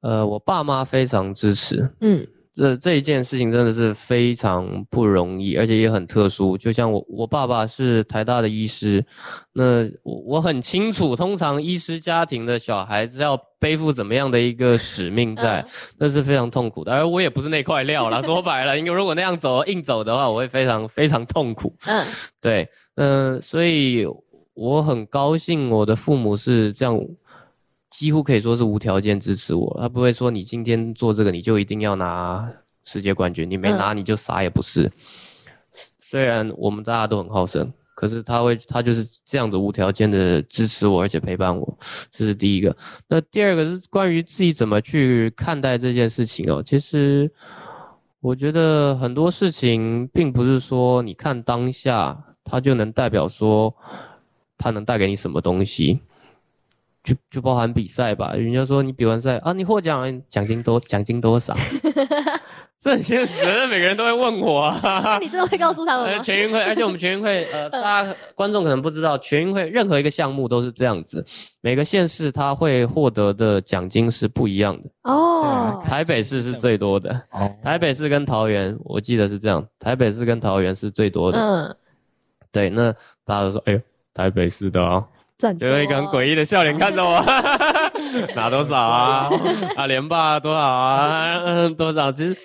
[0.00, 6.56] 呃，我爸妈非常支持，嗯这这一件事情真的是非常不容易，而且也很特殊。
[6.56, 9.04] 就像我我爸爸是台大的医师，
[9.52, 16.90] 那我我很清楚，通常医师家庭的小孩子要背负怎么样的一个使命在，嗯那是非常痛苦的。
[16.90, 21.74] 而我也不是那块料啦，说白了，因为如果那样走硬走的话，我会非常非常痛苦。
[21.84, 22.02] 嗯
[22.40, 24.06] 对，嗯、所以
[24.54, 26.98] 我很高兴，我的父母是这样，
[27.98, 29.74] 几乎可以说是无条件支持我。
[29.80, 32.46] 他不会说你今天做这个你就一定要拿
[32.84, 34.92] 世界冠军，你没拿你就啥也不是。
[35.98, 41.78] 虽然我们大家都很好胜，可是他会，他就是这样子无条件的支持我，而且陪伴我，
[42.10, 42.76] 这是第一个。
[43.08, 46.62] 那第二个是关于自己怎么去看待这件事情哦。
[46.62, 47.32] 其实
[48.20, 53.74] 我觉得很多事情并不是说你看当下，它就能代表说
[54.58, 56.02] 它能带给你什么东西。
[57.06, 61.54] 就就包含比赛吧，人家说你比完赛啊，你获奖了，奖金多，奖金多少？
[62.78, 64.78] 这很现实，每个人都会问我啊。
[65.02, 66.22] 那你真的会告诉他们呃，吗？
[66.22, 71.24] 全运会，而且我们全运会，呃，大家观众可能不知道，全运会任何一个项目都是这样子，
[71.62, 74.90] 每个县市它会获得的奖金是不一样的。
[75.04, 81.38] 哦，台北市是最多的，哦，台北市跟桃园，我记得是这样，台北市跟桃园是最多的。
[81.38, 81.76] 嗯，
[82.52, 82.92] 对，那
[83.24, 83.80] 大家都说，哎呦，
[84.12, 85.02] 台北市的啊，
[85.38, 87.20] 赚多就有一个很诡异的笑脸看着我，
[88.34, 89.28] 拿多少啊？
[89.76, 91.42] 啊，连霸多少啊？
[91.44, 92.10] 嗯，多少？
[92.10, 92.36] 其实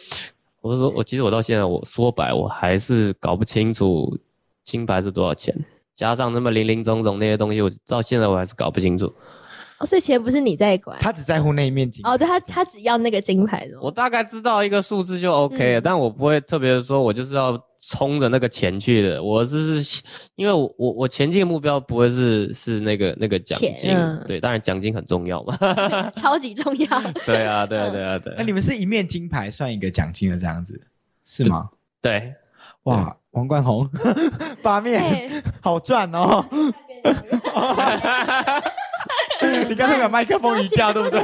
[0.61, 4.17] 我是说，我其实我到现在，我说白，我还是搞不清楚
[4.65, 5.55] 金牌是多少钱，
[5.95, 9.05] 加上那么零零总总那些东西，我到现在我还是搞不清楚。
[9.79, 10.97] 哦，所以钱不是你在管。
[10.99, 12.05] 他只在乎那一面金。
[12.05, 13.79] 哦，对他他只要那个金牌的。
[13.81, 19.21] 我大概知道一个数字就 OK 了，嗯但我不会特别的说，我就是要冲着那个钱去的。
[19.21, 20.01] 我是是
[20.35, 25.57] 因为我我我前进的目标不会是是那个那个奖金，嗯对，当然奖金很重要嘛。
[26.15, 26.87] 超级重要。
[27.25, 30.79] 对啊，对啊，对啊，对啊那你们是一面金牌算一个奖金的这样子，
[31.25, 31.69] 是吗？
[32.01, 32.33] 对。
[32.83, 33.87] 哇，王冠宏
[34.63, 36.43] 八面对，好赚哦！
[39.69, 41.21] 你刚才把麦克风移掉，对不对？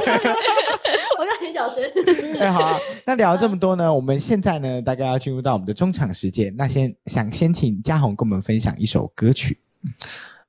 [1.62, 1.82] 我刚很小声。
[2.40, 2.78] 哎，好啊。
[3.04, 6.54] 那聊了这么多呢，我们现在呢，大概要进入到我们的中场时间。
[6.56, 9.60] 那先想先请嘉宏跟我们分享一首歌曲。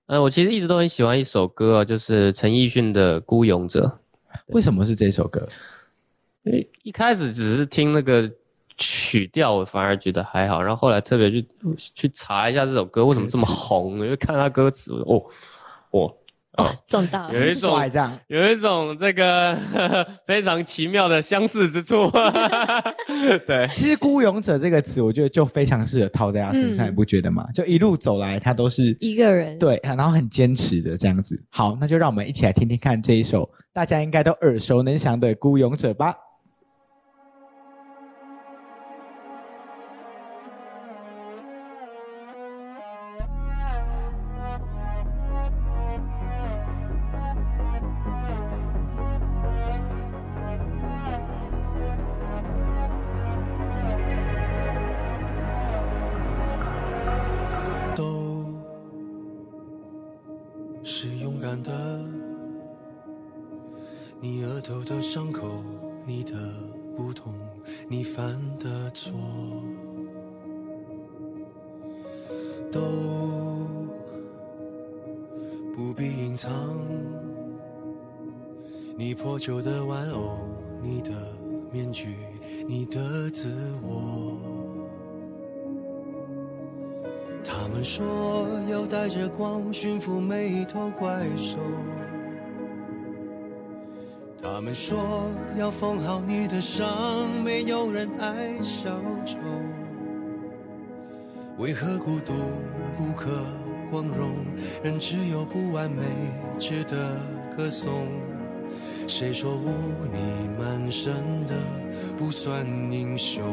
[0.08, 4.00] 呃，我其实一直都很喜欢一首歌啊，就是陈奕迅的《孤勇者
[4.48, 5.48] 为什么是这首歌？》。
[6.43, 8.32] 因为一开始只是听那个
[8.78, 11.45] 曲调，我反而觉得还好，然后后来特别去
[11.78, 15.24] 去查一下这首歌为什么这么红， 因为看他歌词，我哦
[15.91, 16.15] 哦
[16.63, 17.34] 哦，中到了。
[17.34, 18.19] 有一种帅这样。
[18.28, 19.58] 有一种这个
[20.28, 22.10] 非常奇妙的相似之处。
[23.45, 27.45] 对，其实“孤勇者”这个词，我觉得就非常适合套在他身上，嗯你不觉得吗？
[27.54, 29.58] 就一路走来，他都是一个人。
[29.60, 31.41] 对，然后很坚持的这样子。
[31.50, 36.15] 好，那就让我们一起来听听看这一首大家应该都耳熟能详的《孤勇者》吧。
[79.10, 80.38] 你破旧的玩偶，
[80.84, 81.10] 你的
[81.72, 82.15] 面具，
[82.67, 84.38] 你的自我。
[87.43, 91.58] 他们说要带着光驯服每一头怪兽。
[94.39, 95.24] 他们说
[95.58, 96.88] 要缝好你的伤，
[97.43, 98.91] 没有人爱小
[99.26, 99.39] 丑。
[101.58, 102.32] 为何孤独
[102.95, 103.32] 不可
[103.89, 104.30] 光荣？
[104.84, 106.04] 人只有不完美
[106.60, 107.19] 值得
[107.58, 108.08] 歌颂。
[109.10, 111.12] 谁说污泥满身
[111.48, 111.56] 的
[112.15, 113.43] 不算英雄？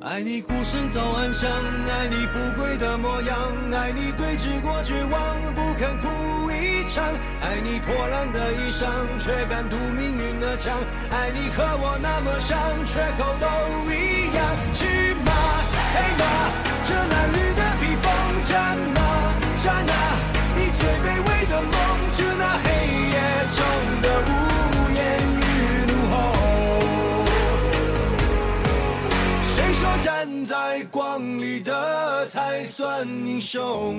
[0.00, 3.36] 爱你孤身走暗巷，爱你不跪的模样，
[3.72, 7.04] 爱你对峙过绝望，不肯哭一场，
[7.42, 8.86] 爱你破烂的衣裳，
[9.18, 10.78] 却敢堵命运的枪，
[11.10, 13.46] 爱你和我那么像，缺口都
[13.90, 15.13] 一样。
[24.22, 24.32] 的无
[24.94, 25.00] 言
[25.40, 25.44] 与
[25.90, 26.12] 怒吼。
[29.42, 33.94] 谁说站在光里的才算英雄？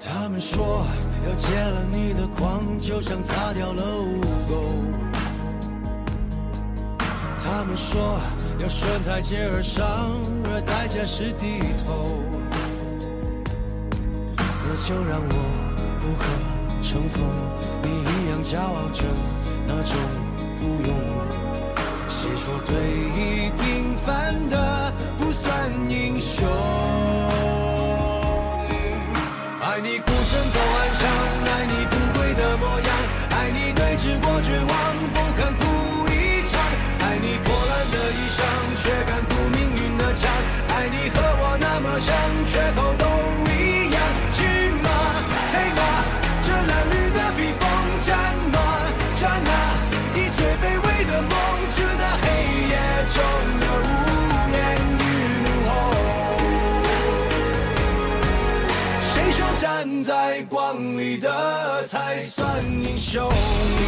[0.00, 0.86] 他们说
[1.26, 4.87] 要戒了你的狂，就像擦掉了污垢。
[7.50, 8.20] 他们说
[8.58, 9.86] 要顺台阶而上，
[10.44, 12.22] 而代价是低头。
[14.36, 15.34] 那就让我
[15.98, 16.24] 不可
[16.82, 17.24] 乘风，
[17.82, 19.02] 你一样骄傲着
[19.66, 19.96] 那种
[20.60, 20.94] 孤勇。
[22.06, 22.76] 谁说对
[23.16, 26.46] 弈平凡的不算英雄？
[62.62, 63.87] 英雄？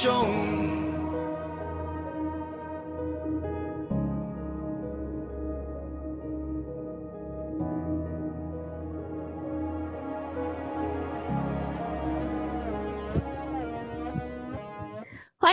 [0.00, 0.06] 欢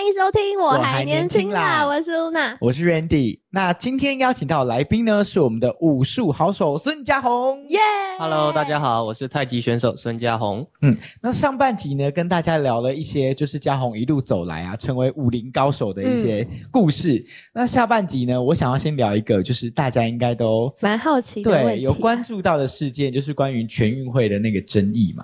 [0.05, 2.55] 迎收听，我我还还年年轻轻啦啦，我是露娜。
[2.61, 3.39] 我是 Randy。
[3.55, 7.57] 那今天邀请到的来宾呢，是我们的武术好手孙家宏。
[7.69, 7.79] 耶
[8.19, 10.67] Hello，大家好，我是太极选手孙家宏。
[10.81, 17.25] 嗯，那上半集呢，跟大家聊了一些就是家宏一路走来啊，成为武林高手的一些故事。
[17.53, 25.23] 那下半集呢，我想要先聊一个，就是大家应该都蛮好奇的啊对有关注到的事件，就是关于全运会的那个争议嘛。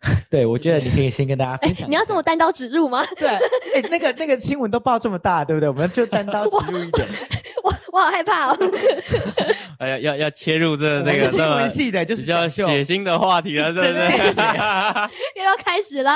[0.30, 1.90] 对，我觉得你可以先跟大家分享。
[1.90, 3.04] 你要这么单刀直入吗？
[3.16, 5.68] 对，哎，那个那个新闻都报这么大，对不对？
[5.68, 7.06] 我们就单刀直入一点。
[7.64, 8.58] 我我好害怕哦。
[9.78, 13.86] 哎呀，要要切入这这个新闻系的，就是比较血腥的话题了，是不是？
[15.34, 16.12] 又要开始了，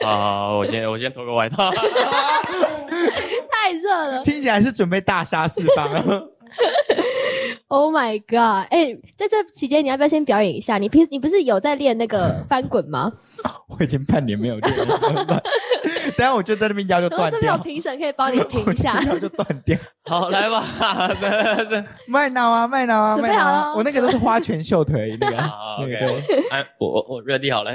[0.00, 1.70] 好好，好我先我先脱个外套。
[1.70, 4.24] 太热了。
[4.24, 5.92] 听起来是准备大杀四方。
[7.72, 8.68] Oh my god！
[8.70, 10.76] 哎、在这期间你要不要先表演一下？
[10.76, 13.10] 你平你不是有在练那个 翻滚吗？
[13.66, 15.42] 我已经半年没有练了？
[16.14, 19.00] 等下我就在那边腰就断然后这边有，评审可以帮你 评一下。
[19.04, 19.78] 腰就断掉。
[20.04, 20.62] 好，来吧，
[22.06, 27.72] 麦脑啊，麦脑啊，准备好了我那个都是花拳绣腿那个，好那个，OK，哎，我我我 ready 好了。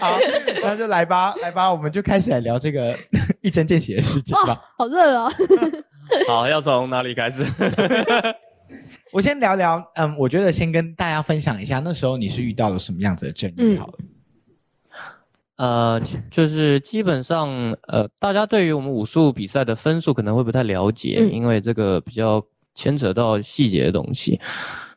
[0.00, 0.18] 好，
[0.60, 2.98] 那就来吧，来吧，我们就开始来聊这个
[3.42, 4.54] 一针见血的事情吧。
[4.54, 5.32] 哦，好热哦！
[6.28, 7.44] 好，要从哪里开始？
[9.12, 13.54] 我先聊聊，嗯，我觉得先跟大家分享一下，那时候你是遇到了什么样子的争议？
[13.58, 13.94] 嗯好了，
[15.56, 17.48] 呃，就是基本上，
[17.88, 22.42] 呃，大家对于我们武术比赛的分数可能会不太了解，嗯因为这个比较
[22.74, 24.40] 牵扯到细节的东西。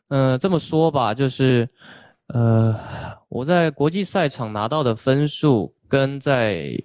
[0.08, 1.68] 呃，这么说吧，就是，
[2.28, 2.74] 呃，
[3.28, 6.78] 我在国际赛场拿到的分数，跟在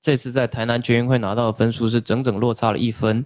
[0.00, 3.24] 这次在台南全运会拿到的分数是整整落差了一分。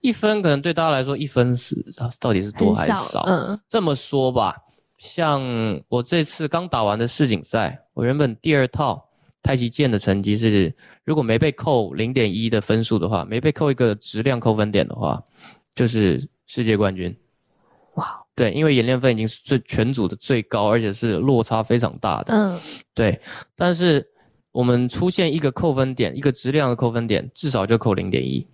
[0.00, 3.22] 一分可能对大家来说，一分是啊到底是多还是少？
[3.26, 4.56] 嗯这么说吧，
[4.98, 5.42] 像
[5.88, 9.08] 我这次刚打完的世锦赛，我原本第二套
[9.42, 15.22] 太极剑的成绩是，如果没被扣零点一的分数的话，没被扣一个质量扣分点的话，
[15.74, 17.16] 就是世界冠军。
[17.94, 18.20] 哇！
[18.34, 22.32] 对，因为演练分已经是最全组的最高，而且是落差非常大的。
[22.32, 22.58] 嗯，
[22.94, 23.20] 对，
[23.54, 24.06] 但是
[24.52, 28.46] 我们出现一个扣分点，一个质量的扣分点，至少就扣零点一。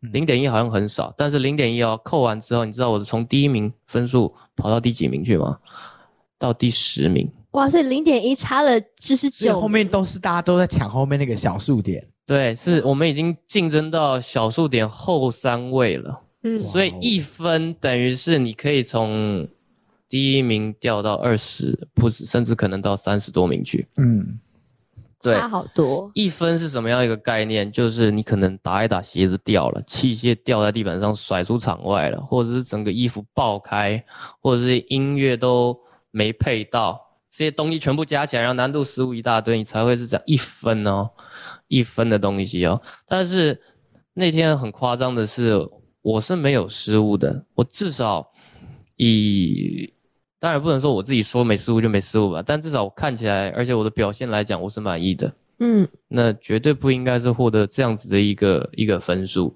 [0.00, 5.58] 零点一好像很少，但是零点一哦，扣完之后，你知道我从第一名分数跑到第几名去吗？
[6.38, 7.30] 到第十名。
[7.50, 12.06] 哇，所以零点一差了七十九，后面都是大家都在抢后面那个小数点。
[12.26, 19.48] 对，是我们已经竞争到小数点后三位了，嗯，所以一分等于是你可以从
[20.08, 23.86] 第一名掉到二十，不止，甚至可能到三十多名去。
[23.96, 24.38] 嗯，
[25.22, 26.10] 对差好多。
[26.14, 27.70] 一分是什么样一个概念？
[27.70, 34.02] 就是你可能打一打鞋子掉了，器械掉在地板上甩出场外了，或者是整个衣服爆开，
[34.40, 35.78] 或者是音乐都
[36.10, 36.98] 没配到，
[37.30, 41.10] 这些东西全部加起来，然后难度失误一大堆，你才会是这样一分哦，
[41.68, 42.80] 一分的东西哦。
[43.06, 43.60] 但是
[44.14, 45.56] 那天很夸张的是，
[46.02, 48.32] 我是没有失误的，我至少
[48.96, 49.92] 以
[50.40, 55.32] 当然不能说我自己说没失误就没失误吧，但至少我看起来，而且我的表现来讲，我是满意的。
[55.58, 59.54] 嗯，那绝对不应该是获得这样子的一个一个分数，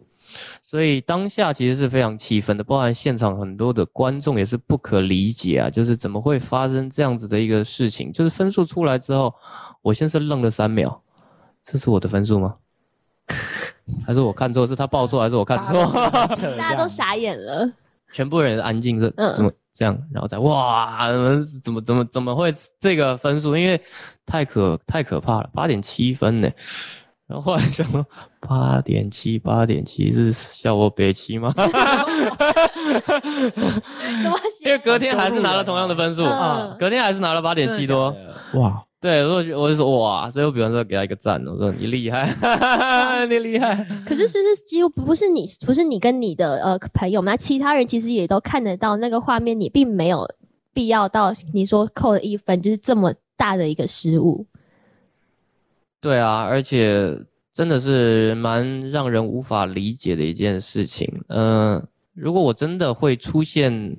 [0.63, 8.13] 所以当下其实是非常气愤的，包含现场很多的观众也是不可理解啊，就是怎么会发生这样子的一个事情？
[8.13, 9.35] 就是分数出来之后，
[9.81, 11.03] 我先是愣了三秒，
[11.65, 12.57] 这是我的分数吗？
[14.07, 14.67] 还是我看错？
[14.67, 15.91] 是他报错还是我看错？
[16.59, 17.73] 大家都 傻眼了。
[18.13, 19.99] 全部人安静，这嗯怎么这样？
[20.13, 21.11] 然后再哇，
[21.63, 23.57] 怎么怎么怎么会这个分数？
[23.57, 23.81] 因为
[24.25, 26.49] 太可太可怕了，八点七分呢。
[27.27, 28.05] 然后后来想说，
[28.39, 31.51] 八点七，八点七是笑我北七吗？
[31.57, 31.65] 怎
[34.31, 34.67] 么写？
[34.67, 38.15] 因为隔天还是拿了同样的分数，嗯隔天还是拿了八点七多。
[38.53, 42.27] 哇，对，我就我就说哇，所以我比方说给他一个赞，我说你厉害，
[43.29, 43.87] 你厉害。
[44.07, 50.27] 可是其实几乎不是你，不是你跟你的呃朋友嘛，其他人其实也都看得到那个画面，你并没有
[50.73, 54.47] 必要到你说扣了一分，就是这么大的一个失误。
[56.01, 57.15] 对啊，而且
[57.53, 61.07] 真的是蛮让人无法理解的一件事情。
[61.29, 63.99] 嗯、如果我真的会出现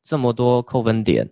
[0.00, 1.28] 这么多扣分点，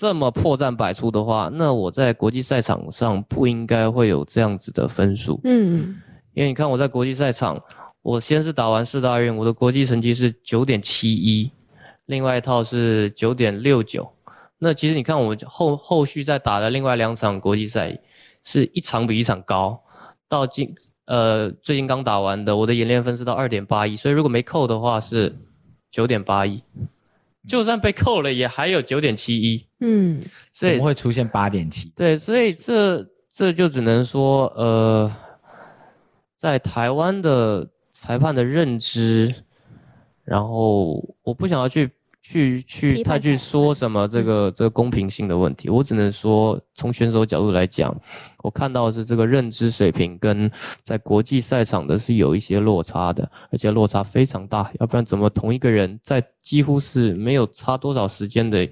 [0.00, 5.38] 这么破绽百出的话，那我在国际赛场上不应该会有这样子的分数。
[5.44, 5.94] 嗯，
[6.32, 7.62] 因为你看我在国际赛场，
[8.00, 11.50] 我先是打完四大运，我的国际成绩是九点七一，
[12.06, 14.10] 另外一套是九点六九。
[14.56, 18.00] 那其实你看我后后续再打的另外两场国际赛，
[18.42, 19.78] 是一场比一场高。
[20.30, 20.74] 到今
[21.04, 25.36] 呃最近刚打完的，我的演练分是到二点八一，所以如果没扣的话是
[25.90, 26.62] 九点八一，
[27.46, 29.66] 就算被扣了也还有九点七一。
[29.80, 30.22] 嗯，
[30.52, 31.92] 所以怎么会出现八点七？
[31.96, 35.10] 对，所以这这就只能说，呃，
[36.36, 39.34] 在台湾的裁判的认知，
[40.24, 41.90] 然后我不想要去
[42.22, 47.94] 去去太去说什么这个这个公平性的问题，我只能说从选手角度来讲，
[48.42, 50.50] 我看到的是这个认知水平跟
[50.82, 58.68] 在国际赛场的是有一些落差的，而且落差非常大，要不然怎么同一个人在几乎是没有差多少时间的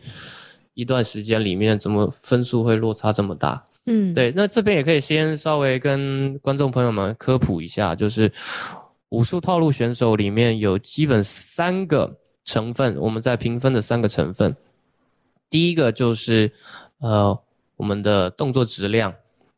[0.79, 3.67] 一段时间里面，怎么分数会落差这么大？
[3.87, 8.31] 嗯，，对，那这边也可以先稍微跟观众朋友们科普一下，就是
[9.09, 14.55] 武术套路选手里面有基本三个成分，我们在评分的三个成分。
[15.51, 16.53] 第一个就是
[17.01, 17.37] 呃
[17.75, 19.13] 我们的动作质量，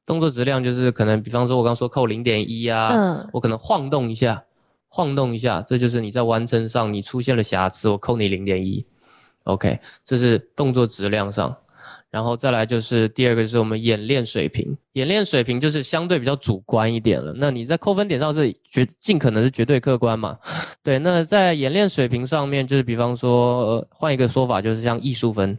[0.06, 4.42] 动作质量就是可能比方说我刚说扣零点一啊，嗯我可能晃动一下，
[4.88, 8.86] 晃动一下，这就是你在完成上你出现了瑕疵，我扣你零点一。
[9.44, 11.56] OK，这是动作质量上。
[12.10, 17.32] 然后再来就是第二个就是我们演练水平，演练水平就是相对比较主观一点了。
[17.36, 20.36] 那你在扣分点上是绝尽可能是绝对客观嘛？
[20.82, 25.56] 对，那在演练水平上面，就是比方说，换一个说法，就是像艺术分。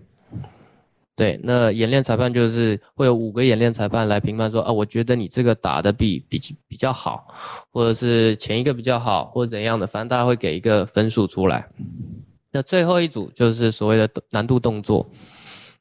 [1.16, 7.28] 对，那演练裁判就是会有五个演练裁判来评判说，啊，我觉得你这个打的比比比较好，
[7.72, 11.66] 或者是前一个比较好，或者怎样的，反正大家会给一个分数出来。
[12.52, 15.10] 那最后一组就是所谓的难度动作，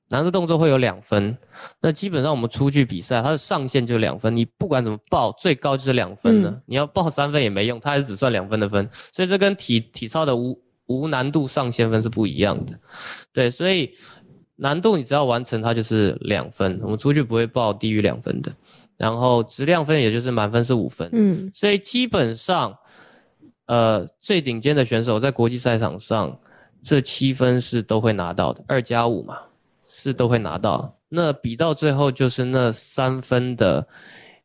[0.09, 1.37] 难度动作会有两分。
[1.81, 6.51] 那基本上我们出去比赛，它的上限就是两分，你不管怎么报，最高就是两分了。
[6.51, 8.89] 嗯你要报三分也没用，它还是只算两分的分。
[9.13, 12.79] 所以这跟体体操的无无难度上限分是不一样的。
[13.33, 13.93] 对，所以
[14.57, 16.81] 难度你只要完成，它就是两分。
[16.83, 18.53] 我们出去不会报低于两分的。
[18.97, 21.09] 然后质量分也就是满分是五分。
[21.13, 22.77] 嗯所以基本上，
[23.67, 26.39] 呃，最顶尖的选手在国际赛场上，
[26.83, 29.39] 这七分是都会拿到的，二加五嘛，
[29.87, 30.97] 是都会拿到。
[31.09, 33.87] 那比到最后就是那三分的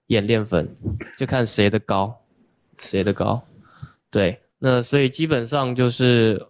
[0.07, 0.75] 演练分，
[1.17, 2.15] 就看谁的高，
[2.79, 3.41] 谁的高。
[4.09, 6.43] 对，那所以基本上就是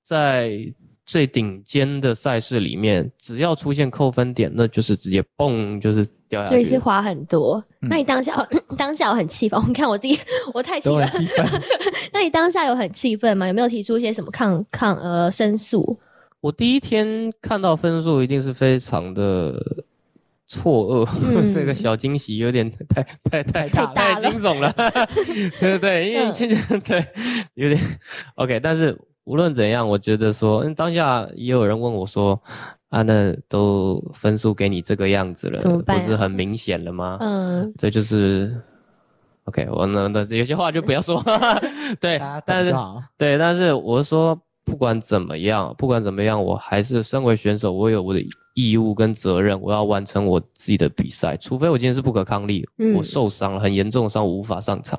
[0.00, 0.72] 在
[1.10, 6.64] 最顶尖的赛事里面，只要出现扣分点，那就是直接嘣，就是掉下所以。
[6.64, 7.56] 是花很多。
[7.80, 8.48] 嗯那你当下
[8.78, 9.58] 当下我很气愤？
[9.66, 10.16] 我看我自己，
[10.54, 11.04] 我太气愤。
[12.14, 13.48] 那你当下有很气愤吗？
[13.48, 15.98] 有没有提出一些什么抗抗呃申诉？
[16.40, 19.60] 我第一天看到分数，一定是非常的
[20.46, 24.72] 错愕，嗯 这个小惊喜有点太太太太大太了惊悚了，
[25.58, 27.04] 对对对，因为嗯现在对
[27.54, 27.80] 有点
[28.36, 28.96] OK，但是
[29.30, 32.40] 无论怎样，我觉得说，嗯当下也有人问我说，
[32.88, 37.16] 啊，那都分数给你这个样子了，不是很明显了吗？
[37.20, 38.60] 嗯，这就是
[39.44, 41.22] OK，我那那有些话就不要说，
[42.00, 42.74] 对但是。
[43.16, 48.20] 对，但是我说，不管怎么样，不管怎么样，我还是身为选手，我有我的
[48.54, 54.98] 义务跟责任，我要完成我自己的比赛，除非我今天是不可抗力，嗯我受伤了，很严重的伤，我无法上场。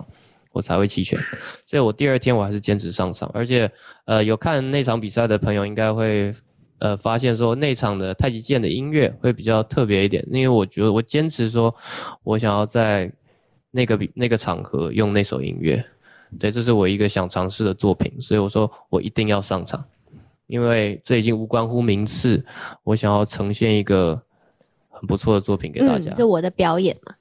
[0.53, 1.17] 我才会弃权，
[1.65, 3.71] 所以我第二天我还是坚持上场，而且，
[4.05, 6.33] 呃，有看那场比赛的朋友应该会，
[6.79, 11.73] 呃，发现说那场的太极剑的音乐会比较特别一点，因为我觉得我坚持说，
[12.23, 13.09] 我想要在
[13.71, 15.81] 那个比那个场合用那首音乐，
[16.37, 19.81] 对，这是我一个想尝试的作品，所以我说我一定要上场，
[20.47, 22.43] 因为这已经无关乎名次，
[22.83, 24.21] 我想要呈现一个
[24.89, 26.11] 很不错的作品给大家。
[26.11, 27.15] 嗯，就我的表演嘛。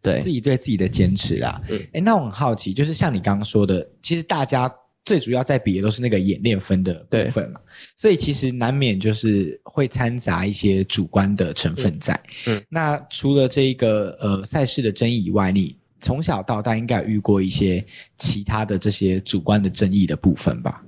[0.00, 1.60] 对自，己对自己的坚持啦。
[1.68, 4.72] 嗯哎、那我很好奇，就是像你刚刚说的，其实大家
[5.04, 7.60] 最主要在比的都是那个演练分的部分嘛，
[7.96, 12.14] 所以其实难免就是会掺杂一些主观的成分在。
[12.46, 17.84] 嗯嗯那除了这一个呃赛事的争议以外，你从小到大应该有遇过一些
[18.18, 20.82] 其他的这些主观的争议的部分吧？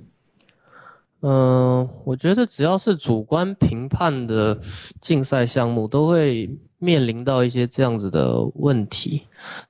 [1.27, 4.61] 嗯、我觉得只要是主观评判的
[5.01, 6.47] 竞赛项目，都会
[6.79, 9.23] 面临到一些这样子的问题。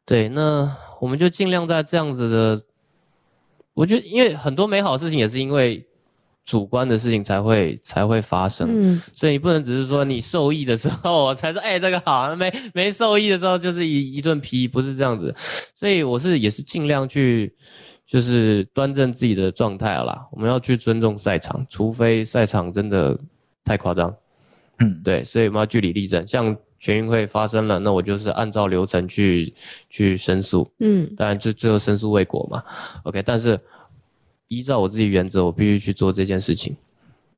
[0.06, 2.62] 对，那我们就尽量在这样子的，
[3.74, 5.86] 我觉得因为很多美好的事情也是因为
[6.44, 8.70] 主观的事情才会才会发生。
[8.72, 15.34] 嗯，所以你不能只是说你受益的时候我才说，哎、这个好，没没受益的时候就是一一顿批，不是这样子。
[15.76, 17.54] 所以我是也是尽量去，
[18.06, 20.28] 就是端正自己的状态啦。
[20.32, 23.20] 我们要去尊重赛场，除非赛场真的
[23.64, 24.16] 太夸张，
[24.80, 26.26] 嗯，对，所以我们要据理力争。
[26.28, 29.52] 像全运会发生了，那我就是按照流程去
[29.90, 32.64] 去申诉，嗯，当然最最后申诉未果嘛。
[33.06, 33.60] OK，但是
[34.50, 36.78] 依照我自己原则，我必须去做这件事情。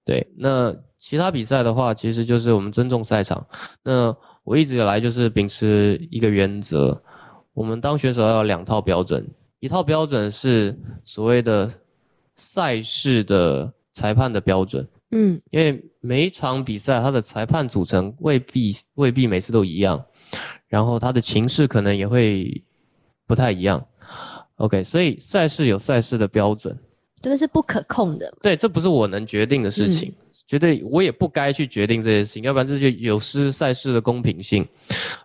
[0.03, 3.47] 对，那其他比赛的话，其实就是我们尊重赛场。
[3.83, 7.01] 那我一直以来就是秉持一个原则，
[7.53, 9.25] 我们当选手要有两套标准，
[9.61, 11.71] 一套标准是所谓的
[12.35, 20.03] 赛事的裁判的标准，嗯，因为每一场比赛他的裁判组成未必未必每次都一样，
[20.67, 22.63] 然后他的情势可能也会
[23.25, 23.85] 不太一样。
[24.55, 26.77] OK，所以赛事有赛事的标准，
[27.21, 28.33] 真的是不可控的。
[28.41, 30.13] 对，这不是我能决定的事情，
[30.47, 34.65] 绝对我也不该去决定这些事情，要不然这就有失赛事的公平性。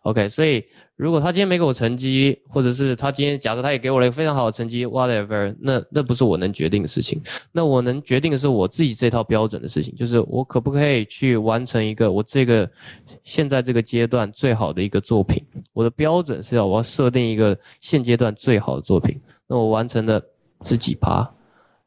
[0.03, 0.63] OK，所以
[0.97, 7.23] 如果他今天没给我成绩，或者是他今天假设他也给我了一个非常好的成绩，whatever，那那不是我能决定的事情。
[7.53, 12.69] 那我能决定的是我自己这套标准的事情，就是我可不可以去完成一个我这个
[13.23, 15.41] 现在这个阶段最好的一个作品。
[15.73, 20.21] 我的标准是要我要设定一个现阶段最好的作品，那我完成的
[20.65, 21.33] 是几趴？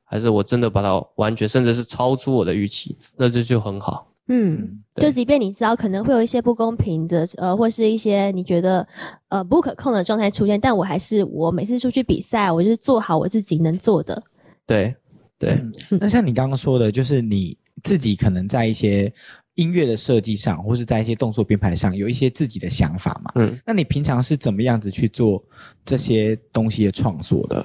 [0.05, 4.11] 还是我真的把它完全，甚至是超出我的预期，那这就很好。
[4.27, 8.87] 嗯，就即便你知道可能会有一些不公平的，呃，或是一些你觉得
[9.27, 14.23] 呃不可控的状态出现，但我还是我每次出去比赛，我就是做好我自己能做的。
[14.65, 14.95] 对，
[15.37, 19.13] 对，那像你刚刚说的，就是你自己可能在一些
[19.53, 23.31] 音乐的设计上，或是在一些动作编排上，有一些自己的想法嘛？
[23.35, 25.43] 嗯，那你平常是怎么样子去做
[25.85, 27.63] 这些东西的创作的？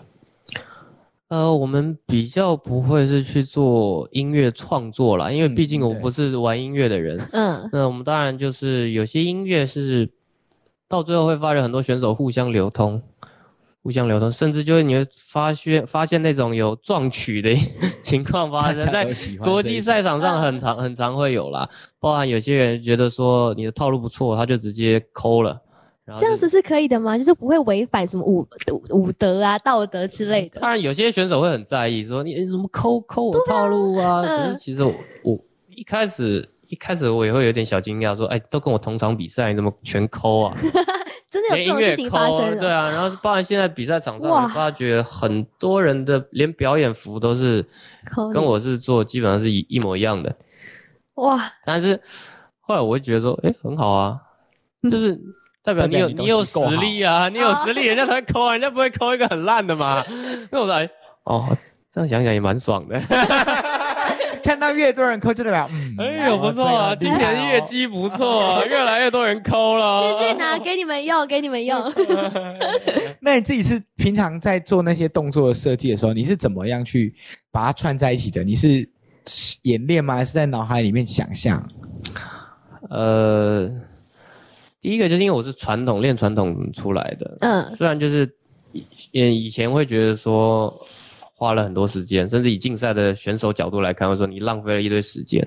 [1.30, 7.18] 呃，我们比较不会是去做音乐创作啦，因为嗯毕竟我对不是玩音乐的人。
[7.30, 10.10] 嗯那我们当然就是有些音乐是
[10.88, 13.00] 到最后会发现很多选手互相流通，
[13.80, 17.54] 互相流通，甚至就是你会发现发现那种有撞曲的
[18.02, 19.06] 情况发生，在
[19.38, 21.68] 国际赛场上很常很常会有啦。
[22.00, 25.60] 包含有些人觉得说你的套路不错，他就直接抠了，
[26.04, 27.16] 然后这样子是可以的吗？
[27.16, 30.60] 就是不会违反什么武武武德啊、道德之类的。
[30.60, 34.22] 当然，有些选手会很在意，说你你怎么抠抠我套路啊？
[34.26, 34.92] 嗯可是其实我
[35.22, 35.38] 我
[35.68, 40.56] 一开始一开始我也会有点小惊讶，说哎，都跟我同场比赛，你怎么全抠啊？
[41.30, 42.60] 真的有这种事情发，生了。
[42.60, 42.90] 对啊。
[42.90, 47.64] 然后包含现在比赛场上，哇你发觉很多人的连表演服都是
[48.34, 50.34] 跟我是做基本上是一一模一样的，
[51.14, 52.00] 哇，但是
[52.58, 54.18] 后来我会觉得说，哎，很好啊，
[54.90, 55.20] 就是。
[55.62, 60.04] 代表你有你有实力啊，你有实力，人家才会抠啊，人家不会抠一个很烂的嘛。
[60.50, 60.88] 那我说，哎，
[61.24, 61.56] 哦，
[61.92, 63.00] 这样想想也蛮爽的。
[64.42, 70.18] 看到越多人抠，就代表嗯，哎呦，不错啊，今年的业绩不错啊， 越来越多人抠了。
[70.18, 71.92] 继续拿给你们用，给你们用。
[73.20, 77.14] 那你自己是平常在做那些动作的设计的时候，你是怎么样去
[77.52, 78.42] 把它串在一起的？
[78.42, 78.88] 你是
[79.62, 80.14] 演练吗？
[80.14, 81.62] 还是在脑海里面想象？
[82.88, 83.70] 呃，
[84.80, 88.28] 第一个就是因为我是传统练传统出来的，嗯虽然就是
[88.72, 90.74] 以以前会觉得说
[91.34, 95.46] 花了很多时间，甚至以竞赛的选手角度来看，会说你浪费了一堆时间。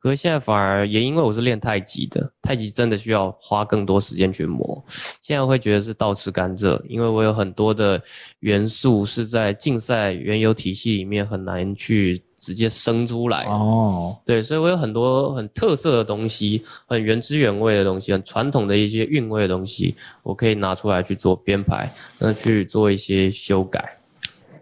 [0.00, 4.82] 可是现在反而也因为我是练太极的，太极真的需要花更多时间去磨。
[5.20, 8.02] 现在会觉得是倒吃甘蔗，因为我有很多的
[8.40, 13.44] 元素是在竞赛原有体系里面很难去直接生出来。
[13.46, 23.96] 哦，对，所以我有很多很特色的东西，很原汁原味的东西，很传统的一些韵味的东西，我可以拿出来去做编排，那去做一些修改。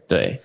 [0.07, 0.41] 对，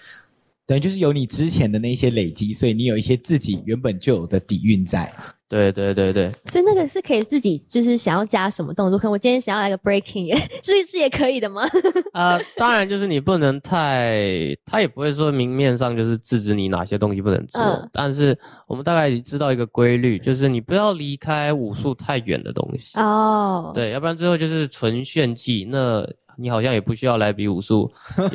[0.65, 5.13] 等于就是有你之前的那些累积，所以你有一些自己原本就有的底蕴在。
[5.49, 11.63] 对对对对，所以那个是可以自己就是想要加什么动作，可能我今天想要来个 breaking， 是是也可以的吗？
[12.11, 18.37] 啊、 当然就是你不能太，他也不会说明面上就是制止你哪些东西不能做，嗯但是
[18.67, 22.99] 我们大概知道一个规律，就是你不要离开武术太远的东西。
[22.99, 26.05] 哦，对，要不然最后就是纯炫技，那
[26.37, 27.89] 你好像也不需要来比武术。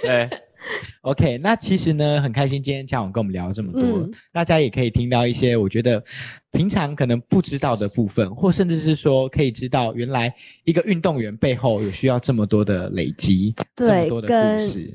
[0.00, 0.30] 对，
[1.02, 6.02] OK，那其实呢，很开心今天嘉勇跟我们聊了这么多，嗯大家也可以听到一些我觉得
[6.52, 10.32] 平常可能不知道的部分，或甚至是说可以知道原来
[10.64, 14.94] 一个运动员背后有需要这么多的累积，这么多的故事，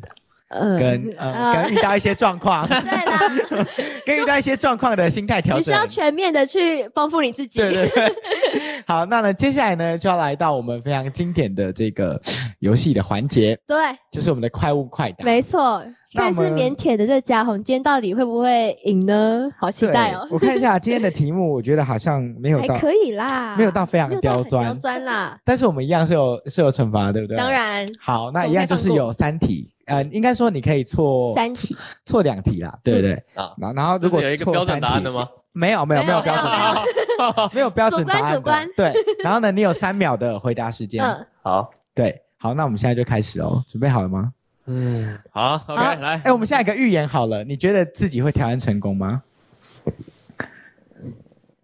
[0.50, 3.66] 嗯跟呃跟遇到一些状况， 对啦，
[4.06, 5.88] 跟遇到一些状况的心态调整你需要。
[5.88, 7.60] 全面的去丰富你自己。
[7.60, 12.20] 对对对，好，那呢，接下来呢就要来到我们非常经典的这个
[12.60, 13.78] 游戏的环节，对
[14.12, 15.24] 就是我们的快问快答。
[15.24, 15.82] 没错，
[16.14, 19.50] 但是腼腆的这嘉宏，今天到底会不会赢呢？
[19.58, 20.28] 好期待哦！
[20.30, 25.40] 我看一下今天的题目，我觉得好像没有到，还可以啦，没有到非常刁钻刁钻啦。
[25.46, 27.38] 但是我们一样是有是有惩罚，对不对？
[27.38, 27.50] 当。
[27.50, 31.74] 然，好，那一样就是有三题，呃，应该说你可以错三题
[32.04, 33.14] 错两题啦，对不对？
[33.36, 35.26] 啊，然后然后如果有一个标准错三题答案的吗？
[35.52, 36.76] 没有没有没有标准答案，
[37.54, 38.94] 没有标准答案主观主对，
[39.24, 44.32] 然后呢，你有三秒的回答时间，嗯，好，对，好，那我们现在就开始哦，准备好了吗？
[44.68, 46.22] 嗯，好，OK，来。
[46.24, 49.22] 哎，，我们下一个预言好了，你觉得自己会挑战成功吗？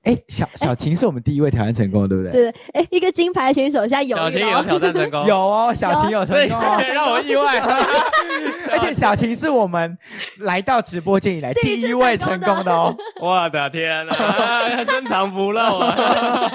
[0.07, 2.31] 哎，小小琴是我们第一位挑战成功的，对不对？
[2.31, 7.59] 对对，哎，一个金牌选手现在有有挑战成功， 有哦，小琴有成所以功哦， 让我意外。
[8.69, 9.97] 而且小琴是我们
[10.39, 12.95] 来到直播间以来第一位成功的哦。
[13.21, 16.51] 我的天哪，深藏不露啊！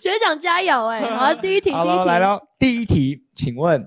[0.00, 1.00] 学长加油哎！
[1.10, 3.84] 好，第一题，好了，来喽，第一题，请问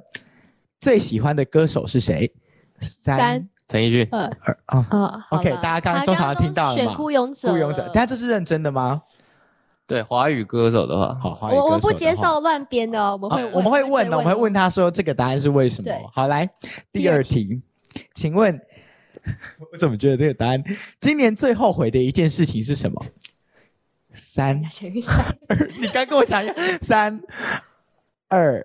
[0.81, 2.31] 最喜欢的歌手是谁？
[2.79, 9.01] 三三陈奕迅，二二哦，哦 OK，大家刚刚他中场听到了嘛选孤勇者，孤勇者，大家这是认真的吗？
[9.89, 14.59] 对华语歌手的话，好，华语我我们歌手我们不接受乱编的哦，我们会啊我们会问的，我们会问他。
[14.59, 15.99] 他说这个答案是为什么对？
[16.13, 16.45] 好，来
[16.91, 17.59] 第第二二题，
[18.13, 18.53] 请问
[19.71, 20.63] 我怎么觉得这个答案
[20.99, 23.03] 今年最后悔的一件事情是什么？
[24.13, 25.11] 三选一下，
[25.79, 27.19] 你刚跟我讲一下，三
[28.27, 28.63] 二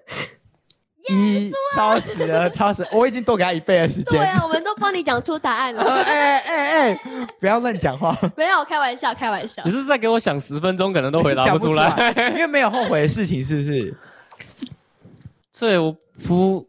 [1.09, 2.86] 一，超时了，超时！
[2.92, 4.18] 我已经多给他一倍的时间。
[4.18, 7.00] 对啊，我们都帮你讲出答案呃了， 哎哎哎，
[7.40, 9.70] 不要乱讲话，没有开玩笑，开玩笑你。
[9.70, 12.12] 是在给我想十分钟，可能都回答不出来。
[12.30, 13.94] 因为没有后悔的事情，是不是？
[15.52, 15.94] 所以我
[16.26, 16.66] 不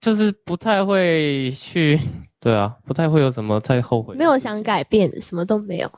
[0.00, 1.98] 就是不太会去，
[2.40, 4.14] 对啊，不太会有什么太后悔。
[4.14, 5.90] 没有想改变，什么都没有，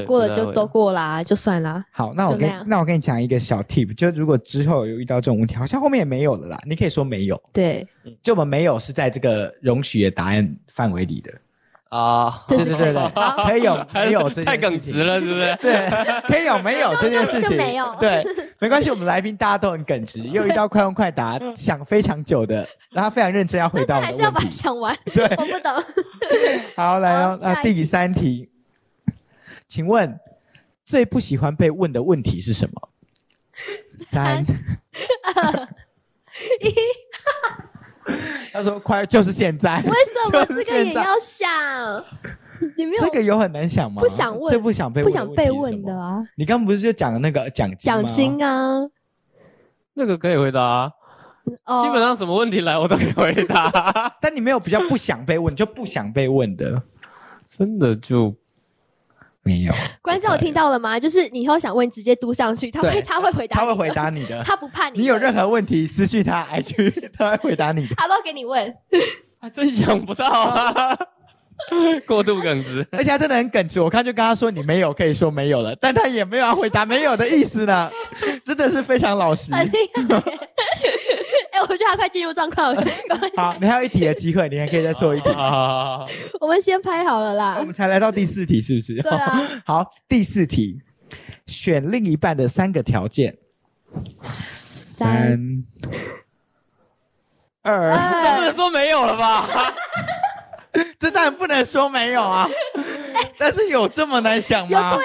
[0.00, 1.84] 就过了就都过啦，就算啦。
[1.90, 7.86] 好，那我跟那我跟你讲一个小 tip，就如果之后有遇到这种问题，好像后面也没有了啦，你可以说没有，对，
[8.22, 11.32] 就我们没有是在这个容许的答案范围里的。
[11.92, 13.12] 啊，对对对对，
[13.44, 15.56] 可以有没有这件太事情耿直了，是不是？
[15.60, 15.90] 对，
[16.26, 17.50] 可以有没有这件事情？
[17.50, 18.24] 就没有对，
[18.58, 24.48] 没关系，我们来宾大家都很耿直，又遇到快问快答，想非常久的，然后非常认真要回答我但还是要把它。
[24.48, 24.96] 想完。
[25.12, 25.70] 对我不懂。
[26.76, 28.48] 好，来哦好，那第三题，
[29.72, 30.20] 请问
[30.84, 32.90] 最不喜欢被问的问题是什么？
[34.00, 34.44] 三，
[38.52, 42.04] 他说快就是现在，为什么这个也要想？
[42.76, 44.02] 你没有这个有很难想吗？
[44.02, 45.82] 不想问最不想被不想问的被问。
[45.82, 46.22] 的啊？
[46.34, 48.90] 你刚不是就讲了那个奖金奖金啊，
[49.94, 50.92] 那个可以回答啊，
[51.64, 54.14] 哦基本上什么问题来我都可以回答。
[54.20, 56.82] 但你没有比较不想被问，就不想被问的，
[57.48, 58.36] 真的就
[59.44, 60.98] 没有， 观众有听到了吗？
[61.00, 64.42] 就是你以后想问，直接嘟上去，他会他会回答，他会回，答你的。
[64.44, 65.00] 他 不怕你。
[65.00, 67.94] 你有任何问题私讯他 IG， 他会回答你的。
[67.96, 68.72] 他都给你问。
[69.40, 70.96] 还真想不到啊，
[72.06, 72.86] 过度耿直。
[72.92, 77.90] 而且他真的很耿直，我看就跟他说你没有，可以说没有了，但他也没有要回答没有的意思呢，
[78.44, 79.50] 真的是非常老实。
[81.52, 82.84] 哎、我觉得他快进入状况了，
[83.36, 85.28] 好，你还有一题的机会，你还可以再做一题。
[85.30, 86.06] 啊，
[86.40, 87.74] 我们先拍好了啦我啦们。
[87.74, 89.00] 才来到第四题，是不是？
[89.02, 89.40] 对啊。
[89.66, 90.80] 好，第四题，
[91.46, 93.36] 选另一半的三个条件：
[94.22, 95.38] 三
[97.62, 97.92] 二。
[97.92, 99.74] 二真的说没有了吧？
[100.98, 102.48] 这当然不能说没有啊，
[103.36, 104.88] 但是有这么难想有对吗？
[104.92, 104.96] 啊，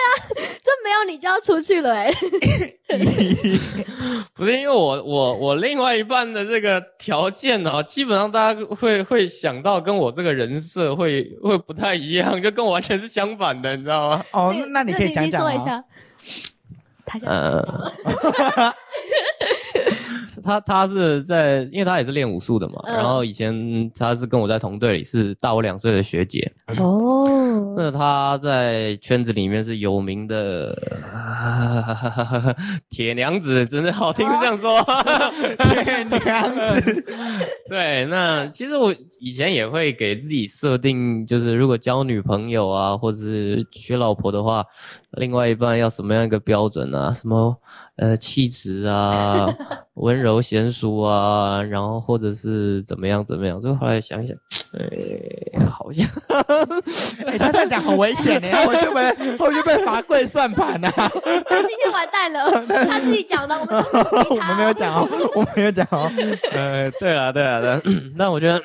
[0.63, 2.09] 这没有你就要出去了哎、
[4.33, 14.25] 不是因为我我我另外一半的这个条件呢、基本上大家会会想到跟我这个人设会会不太一样，就跟我完全是相反的，你知道吗？
[14.31, 15.83] 哦，那你可以讲讲一下。
[17.09, 17.63] 他想呃，
[20.43, 26.51] 他他是在，因为他也是练武术的嘛，嗯然后以前他是跟我在同队里，是大我两岁的学姐。
[26.77, 30.75] 哦，那他在圈子里面是有名的
[32.89, 34.81] 铁娘子，真的好听是这样说。
[35.83, 37.05] 铁娘子，
[37.69, 44.63] 对，那其实我以前也会给自己设定，就是如果交女朋友啊，或者是娶老婆的话，
[45.17, 47.11] 另外一半要什么样一个标准啊？
[47.13, 47.55] 什么
[47.97, 49.47] 呃气质啊，
[49.95, 53.59] 温柔娴熟啊，然后或者是怎么样怎么样？
[53.59, 54.35] 所以后来想一想，
[54.73, 56.07] 哎，好像
[57.25, 60.91] 哎，他这样讲很危险呢， 我就被我就被罚跪算盘啊！
[60.91, 63.83] 他今天完蛋了，他自己讲的，我们
[64.29, 66.11] 我们没有讲哦，我们没有讲哦。
[66.51, 67.81] 呃，对了，对了，对啦，
[68.17, 68.61] 但 我觉得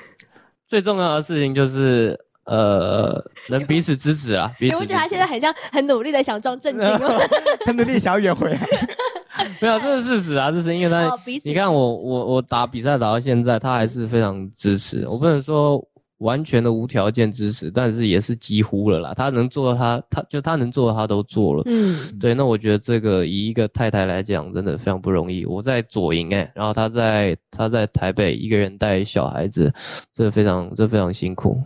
[0.66, 2.18] 最重要的事情就是
[2.52, 4.82] 呃，能彼此支持啊，彼此支持。
[4.82, 7.18] 你不觉得他现在很像很努力的想装正经哦，
[7.64, 8.60] 很努力想要圆回来，
[9.58, 15.08] 没有，这是事实啊，这是因为他，哦你看我我我打比赛打到现在，他还是非常支持。
[15.08, 15.82] 我不能说
[16.18, 19.14] 完全的无条件支持，但是也是几乎了啦。
[19.16, 21.62] 他能做的他他就他能做的他都做了。
[21.64, 25.46] 嗯，对，那我觉得这个以一个太太来讲，真的非常不容易。
[25.46, 29.72] 我在左营哎、然后他在他在台北一个人带小孩子，
[30.12, 31.58] 这非常这非常辛苦。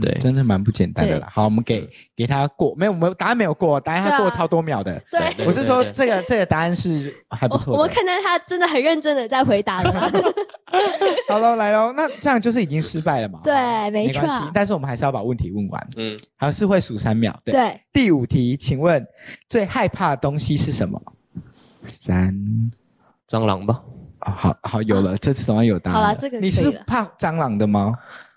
[0.00, 1.28] 对，真的蛮不简单的啦。
[1.30, 4.98] 好，我们给给他过，没有，我们答案没有过，答案他过超多秒的。
[5.10, 5.34] 对。
[5.34, 7.78] 对我是说对这个这个答案是还不我错的。
[7.78, 9.92] 我们看到他真的很认真的在回答了，
[11.28, 13.40] 好喽，来喽，那这样就是已经失败了嘛？
[13.44, 13.54] 对，
[13.90, 17.38] 没错没关，系，但是我们还是要把问题问完，嗯，还是会数三秒。
[17.44, 19.04] 对，对，第五题，请问
[19.50, 21.00] 最害怕的东西是什么？
[21.84, 22.34] 三
[23.28, 23.82] 蟑螂吧。
[24.20, 26.00] 哦，好好有了，这次总算有答案。
[26.00, 27.92] 好了这个你是怕蟑螂的吗？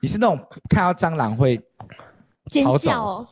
[0.06, 0.40] 你是那种
[0.70, 1.60] 看到蟑螂会
[2.52, 3.28] 尖叫哦，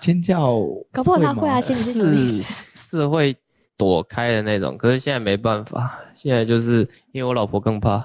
[0.00, 0.58] 尖叫？
[0.90, 1.74] 搞不好他会啊，吗心
[2.14, 3.36] 里是是是会
[3.76, 7.98] 躲开的那种，可是现在没办法，现在就是因为我老婆更怕，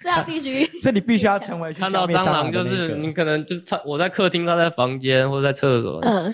[0.00, 0.62] 所以他必须。
[0.80, 6.32] 所以你必须要成为看到蟑螂就是你可能就是他我在客厅，他在房间或者在厕所，嗯，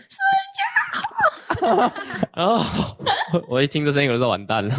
[2.37, 2.63] 然后
[3.49, 4.75] 我一听这声音我就说完蛋了，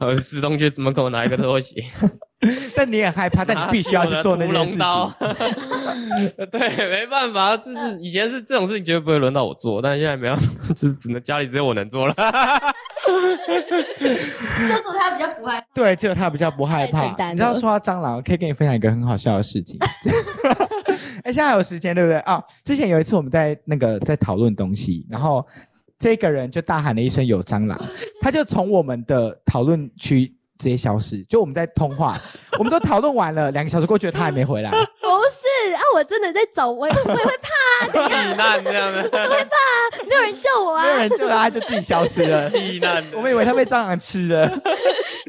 [0.00, 1.84] 我就自动去门口拿一个拖鞋，
[2.76, 4.80] 但你也害怕，但你必须要去做那件事情。
[6.50, 10.36] 对，没办法，就是以前是这种事情绝对不会轮到我做，但是现在没有，
[10.74, 12.14] 就是只能家里只有我能做了。
[14.68, 15.66] 就做他比较不害怕。
[15.74, 19.78] 对，只有他比较不害怕你知道说到蟑螂，可以跟你分享一个很好笑的事情。
[21.24, 22.42] 哎，现在有时间对不对啊？
[22.64, 25.46] 之前有一次我们在那个在讨论东西，然后
[25.98, 27.80] 这个人就大喊了一声“有蟑螂”，
[28.20, 31.22] 他就从我们的讨论区直接消失。
[31.24, 32.18] 就我们在通话，
[32.58, 34.70] 我们都讨论完了，两个小时过去了，他还没回来。
[34.70, 34.76] 不
[35.30, 38.10] 是啊，我真的在走，我也我也会怕啊，怎样？
[38.10, 39.08] 避难这样的，
[40.08, 42.48] 没有人救我啊，没有人救他，他就自己消失了。
[42.50, 44.48] 避难我们以为他被蟑螂吃了，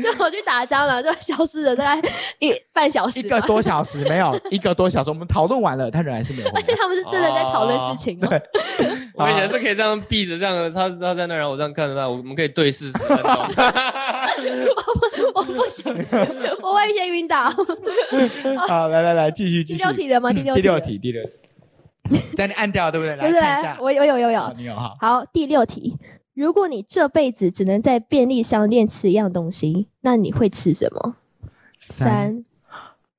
[0.02, 2.10] 就我去打蟑螂，就消失了大概
[2.40, 3.28] 一半小时吧。
[3.28, 6.62] 一个多小时没有，一个多小时，我们讨论完了，他仍然是没有回来。
[6.78, 8.28] 他们是真的在讨论事情哦。
[8.28, 8.42] 对，
[9.16, 13.34] 我以前是可以这样闭着这样，他他在那，然后我这样看着他，我们可以对视十分钟。
[15.34, 15.86] 我不行，
[16.62, 17.50] 我会先晕倒。
[18.68, 19.80] 好，来来来，继续继续。
[19.80, 20.32] 第六题了吗？
[20.32, 21.32] 第六题，第六，题，第六题。
[22.36, 23.16] 这样你按掉对不对？
[23.16, 23.84] 来看一下对？。
[23.84, 24.54] 我有有有。
[24.58, 24.96] 你有哈。
[25.00, 25.98] 好，第六题，
[26.34, 31.16] 如果你这辈子只能在便利商店吃一样东西，那你会吃什么？
[31.80, 32.44] 三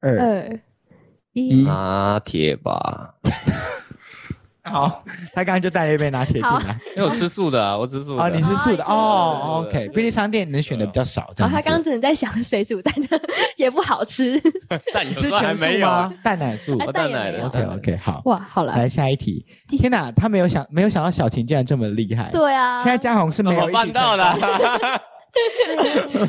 [0.01, 0.59] 二
[1.33, 3.15] 一，拿铁吧，
[4.71, 5.03] 好，
[5.35, 6.79] 他刚刚就带了一杯拿铁进来。
[6.97, 8.23] 因为我吃素的啊，我吃素的。
[8.23, 9.89] 哦，你是素的哦，OK。
[9.89, 11.69] 便利商店能选的比较少，这哦，他样子。
[11.69, 12.95] 刚刚只能在想水煮蛋，
[13.57, 14.41] 也不好吃。
[14.93, 16.15] 但你是时候还全素没有啊吗？
[16.23, 16.77] 蛋奶素。
[16.93, 18.23] 蛋奶的 OK OK，好。
[18.27, 19.45] 哇，好了，来下一题。
[19.69, 22.31] 天哪，他没有想没有想到小晴竟然这么厉害。
[22.31, 24.25] 对啊，现在嘉宏是没有办到的？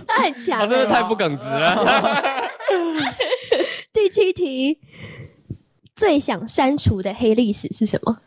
[0.07, 0.91] 他很强我真的欸。
[0.91, 1.75] 太不耿直了。
[3.91, 4.77] 第七题，
[5.95, 8.17] 最想删除的黑历史是什么？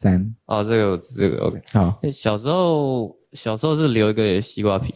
[0.00, 1.60] 三，哦，这个这个 OK。
[1.72, 4.94] 好，小时候小时候是留一个西瓜皮，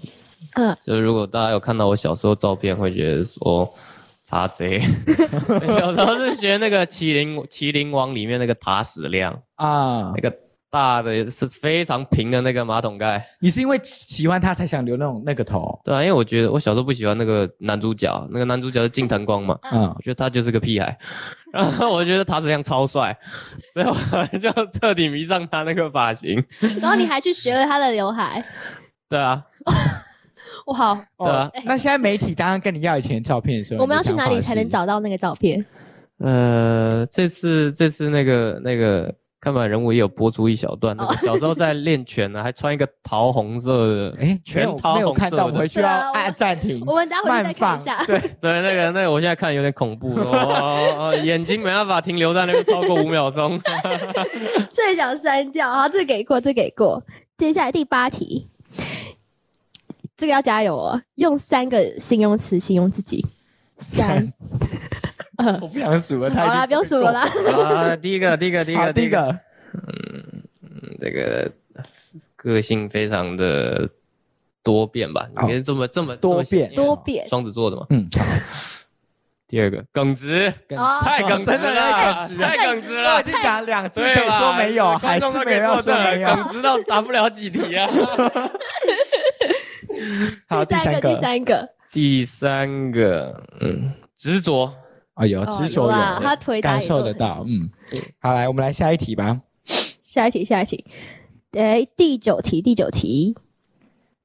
[0.54, 3.70] 嗯，就是如果大家有看到我小时候照片，会觉得说
[4.24, 4.80] 查贼。
[5.78, 10.34] 小时候是学那个麒麟麒麟王里面那个塔矢亮，啊那，个
[10.74, 13.24] 大的，是非常平的那个马桶盖。
[13.38, 15.78] 你是因为喜欢他才想留那种那个头？
[15.84, 20.98] 对啊，因为我觉得我小时候不喜欢那个男主角，那个男主角是金藤光嘛，嗯我，觉得他就是个屁孩，
[21.54, 23.16] 然后我觉得塔矢亮超帅，
[23.72, 26.44] 所以我就彻底迷上他那个发型。
[26.80, 28.44] 然后你还去学了他的刘海，
[29.08, 29.44] 对啊，
[30.66, 31.06] 哇！
[31.18, 34.68] 对啊哦那现在媒体当然跟你要以前的照片的时候，我们要去哪里才能？
[34.68, 35.64] 找到那个照片？
[36.18, 39.14] 呃，这次这次那个那个
[39.44, 46.82] 看板人物也有播出一小段，那个小时候在练拳呢， 还穿一个桃红色的，哎，没全桃红没有看到，色的我回去要按暂停。
[46.86, 48.02] 我们待会再看一下。
[48.06, 53.60] 对，对，那个那个我现在看有点恐怖， 哦哦眼睛没办法停留在那边超过五秒钟。
[54.72, 57.02] 最想删掉，好，这给过，这给过。
[57.36, 58.48] 接下来第八题，
[60.16, 63.26] 这个要加油哦，用三个形容词形容自己。
[63.80, 64.32] 三，
[65.60, 67.22] 我不想数了，太好了，不用数了啦。
[67.22, 69.40] 啊，第一个，第一个，第一好，个，第一，个，
[69.72, 70.42] 嗯
[71.00, 71.50] 这个
[72.36, 73.88] 个性非常的
[74.62, 75.28] 多变吧？
[75.30, 77.86] 你可以这么这么多变多变双子座的嘛。
[77.90, 78.24] 嗯，好，
[79.48, 80.52] 第二个耿直，
[81.02, 83.24] 太耿直了，太耿直了太耿直我了已。
[83.24, 84.24] 经讲两次，可以对？
[84.38, 86.28] 说没有，还是没有要作证了说没有。
[86.34, 87.88] 耿直到答不了几题啊。
[90.48, 94.72] 好，第第三个，第，三个，第三个，嗯，执着。
[95.14, 97.70] 哦，有哦执着有他回答感受得到，嗯，
[98.18, 99.40] 好，来，我们来下一题吧。
[100.02, 100.84] 下一题，下一题。
[101.52, 103.36] 哎，第九题，第九题，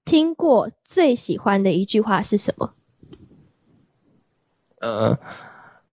[0.04, 2.74] 听过最喜欢的一句话是什么？
[4.82, 5.18] 呃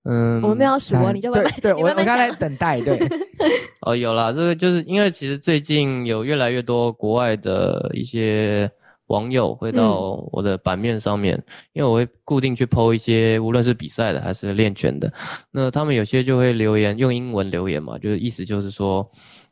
[0.04, 2.36] 嗯，我们没有要数哦，你就慢慢，对 我我刚才想。
[2.36, 2.96] 等待，对，
[3.82, 8.70] 哦，有了，这个就是因为其实最近有越来越多国外的一些
[9.08, 11.40] 网友会到我的版面上面，
[11.72, 15.12] 因为我会固定去 PO 一些无论是比赛的还是练拳的，
[15.50, 19.08] 那他们有些就会留言用英文留言嘛，就是意思就是说，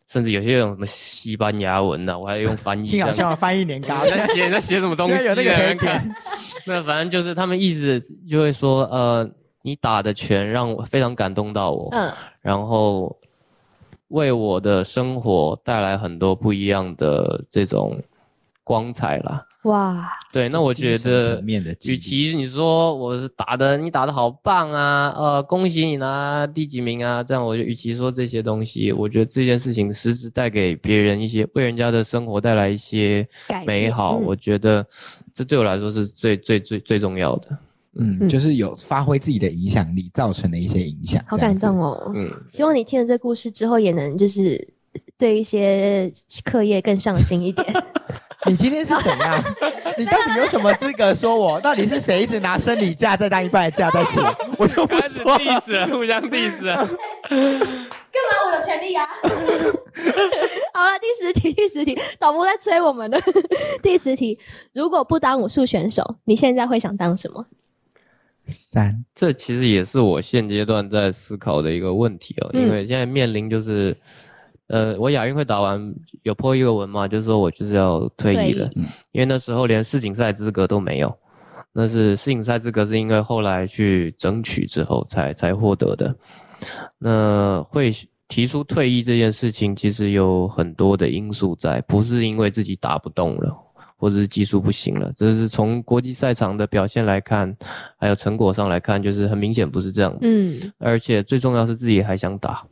[0.08, 3.14] 甚至有些用什么西班牙文呐、我还用翻译 好样。
[3.14, 5.28] 像翻译年糕你， 在写在写什么东西？
[5.28, 6.04] 那个在
[6.66, 9.28] 那反正就是他们意思就会说，呃，
[9.62, 13.16] 你打的拳让我非常感动到我，嗯，然后
[14.08, 18.00] 为我的生活带来很多不一样的这种
[18.64, 19.46] 光彩啦。
[19.64, 21.40] 哇，对，那我觉得
[21.86, 33.26] 与其你说我是打的，你打的好棒啊，呃，恭喜你拿第几名啊，这样我就与其说这些东西，我觉得这件事情实质带给别人一些为人家的生活带来一些
[33.66, 34.86] 美好，嗯我觉得
[35.32, 37.48] 这对我来说是最最最最重要的。
[37.96, 42.12] 嗯，嗯就是有发挥自己的影响力，造成的一些影响，好感动哦。
[42.14, 44.68] 嗯，希望你听了这故事之后，也能就是
[45.16, 46.12] 对一些
[46.44, 47.66] 课业更上心一点。
[48.46, 49.42] 你今天是怎样？
[49.96, 51.60] 你到底有什么资格说我？
[51.60, 54.22] 到底是谁一直拿生理假在当一半的假在请？
[54.58, 55.38] 我又不开始说。
[55.38, 56.76] diss 了，互相 diss 了。
[56.76, 58.34] 干嘛？
[58.46, 59.06] 我有权利啊！
[60.74, 63.18] 好了，第十题，第十题，导播在催我们了。
[63.82, 64.38] 第十题，
[64.72, 67.46] 如果不当武术选手，你现在会想当什么？
[68.46, 73.96] 三，这其实也是我现阶段在思考的一个问题哦，嗯因为现在面临就是，
[74.68, 81.14] 呃，我亚运会打完有破一个文嘛，就是说我就是要退役了退，因为那时候连世锦赛资格都没有，
[81.72, 86.14] 那是世锦赛资格是因为后来去争取之后才才获得的，
[86.98, 87.92] 那会
[88.28, 93.60] 提出退役这件事情，其实有很多的因素在，不是因为自己打不动了。
[93.96, 97.56] 或者是技术不行了，这是从国际赛场的表现来看，
[97.96, 100.14] 还有成果上来看，就是很明显不是这样。
[100.20, 102.62] 嗯，而且最重要是自己还想打，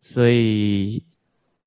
[0.00, 1.04] 所以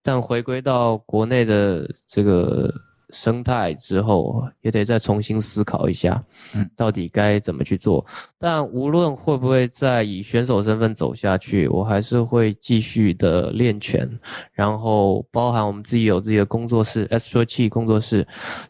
[0.04, 2.74] 但回归到国内的这个
[3.12, 8.06] 生态之后，也得再重新思考一下，嗯到底该怎么去做。
[8.40, 14.10] 但无论会不会再以选手身份走下去，我还是会继续的练拳，
[14.54, 18.26] 然后包含我们自己有自己的工作室 S 说气工作室，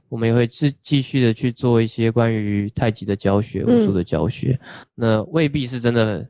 [0.09, 4.59] 我们也会继继续的去做一些关于太极的教学、武术的教学。
[4.95, 6.27] 那未必是真的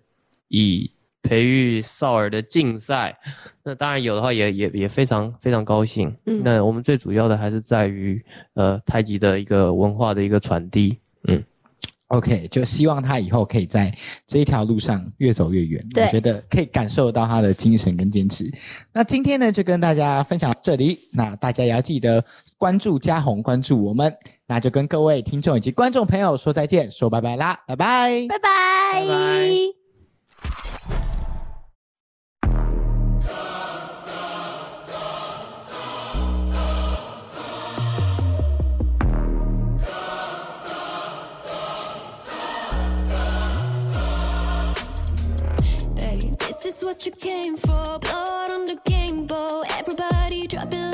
[0.50, 0.92] 以
[1.22, 3.16] 培育少儿的竞赛，
[3.64, 6.14] 那当然有的话也也也非常非常高兴。
[6.26, 8.24] 嗯那我们最主要的还是在于
[8.56, 11.00] 呃太极的一个文化的一个传递。
[11.28, 11.44] 嗯
[12.08, 13.94] ，OK，就希望他以后可以在
[14.26, 15.86] 这一条路上越走越远。
[15.94, 18.44] 对我觉得可以感受到他的精神跟坚持。
[18.92, 20.98] 那今天呢，就跟大家分享到这里。
[21.14, 22.24] 那大家也要记得
[22.58, 24.12] 关注嘉宏，关注我们。
[24.48, 28.26] 那就跟各位听众以及观众朋友说再见，说拜拜啦，拜拜。
[28.28, 28.42] 拜拜。
[28.42, 31.11] 拜拜
[46.92, 48.00] what you came for.
[48.00, 49.64] Blood on the game bow.
[49.80, 50.91] Everybody drop it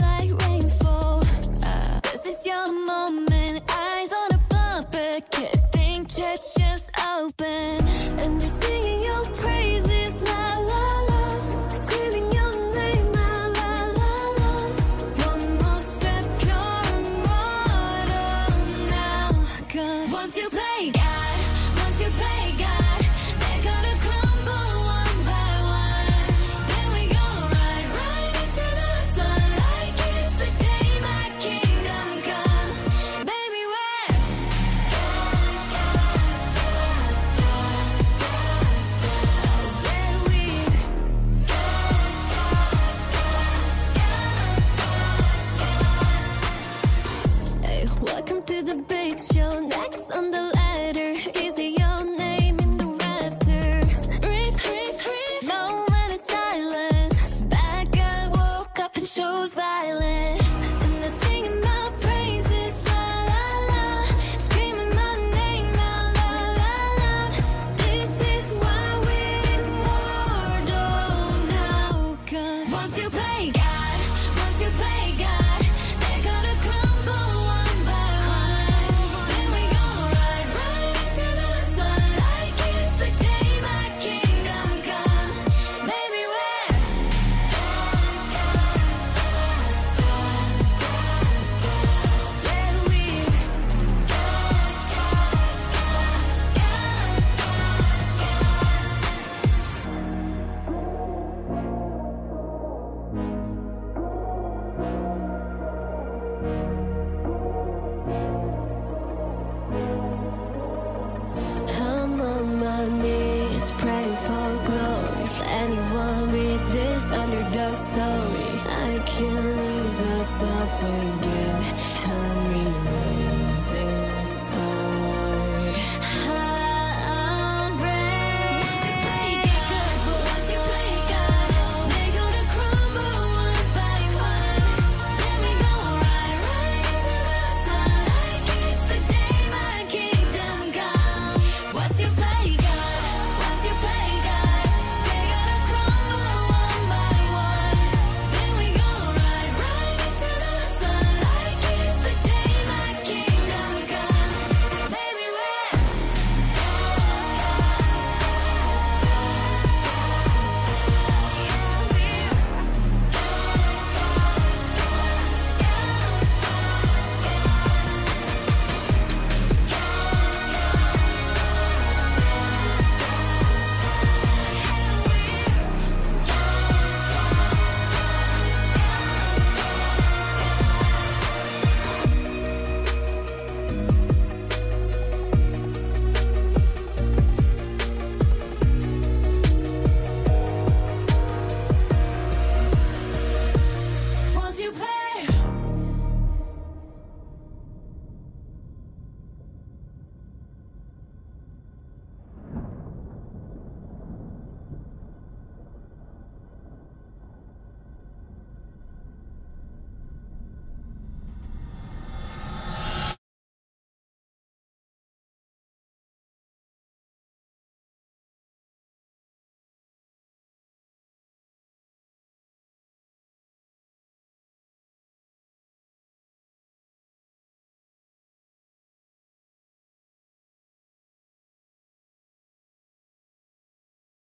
[120.79, 121.26] everything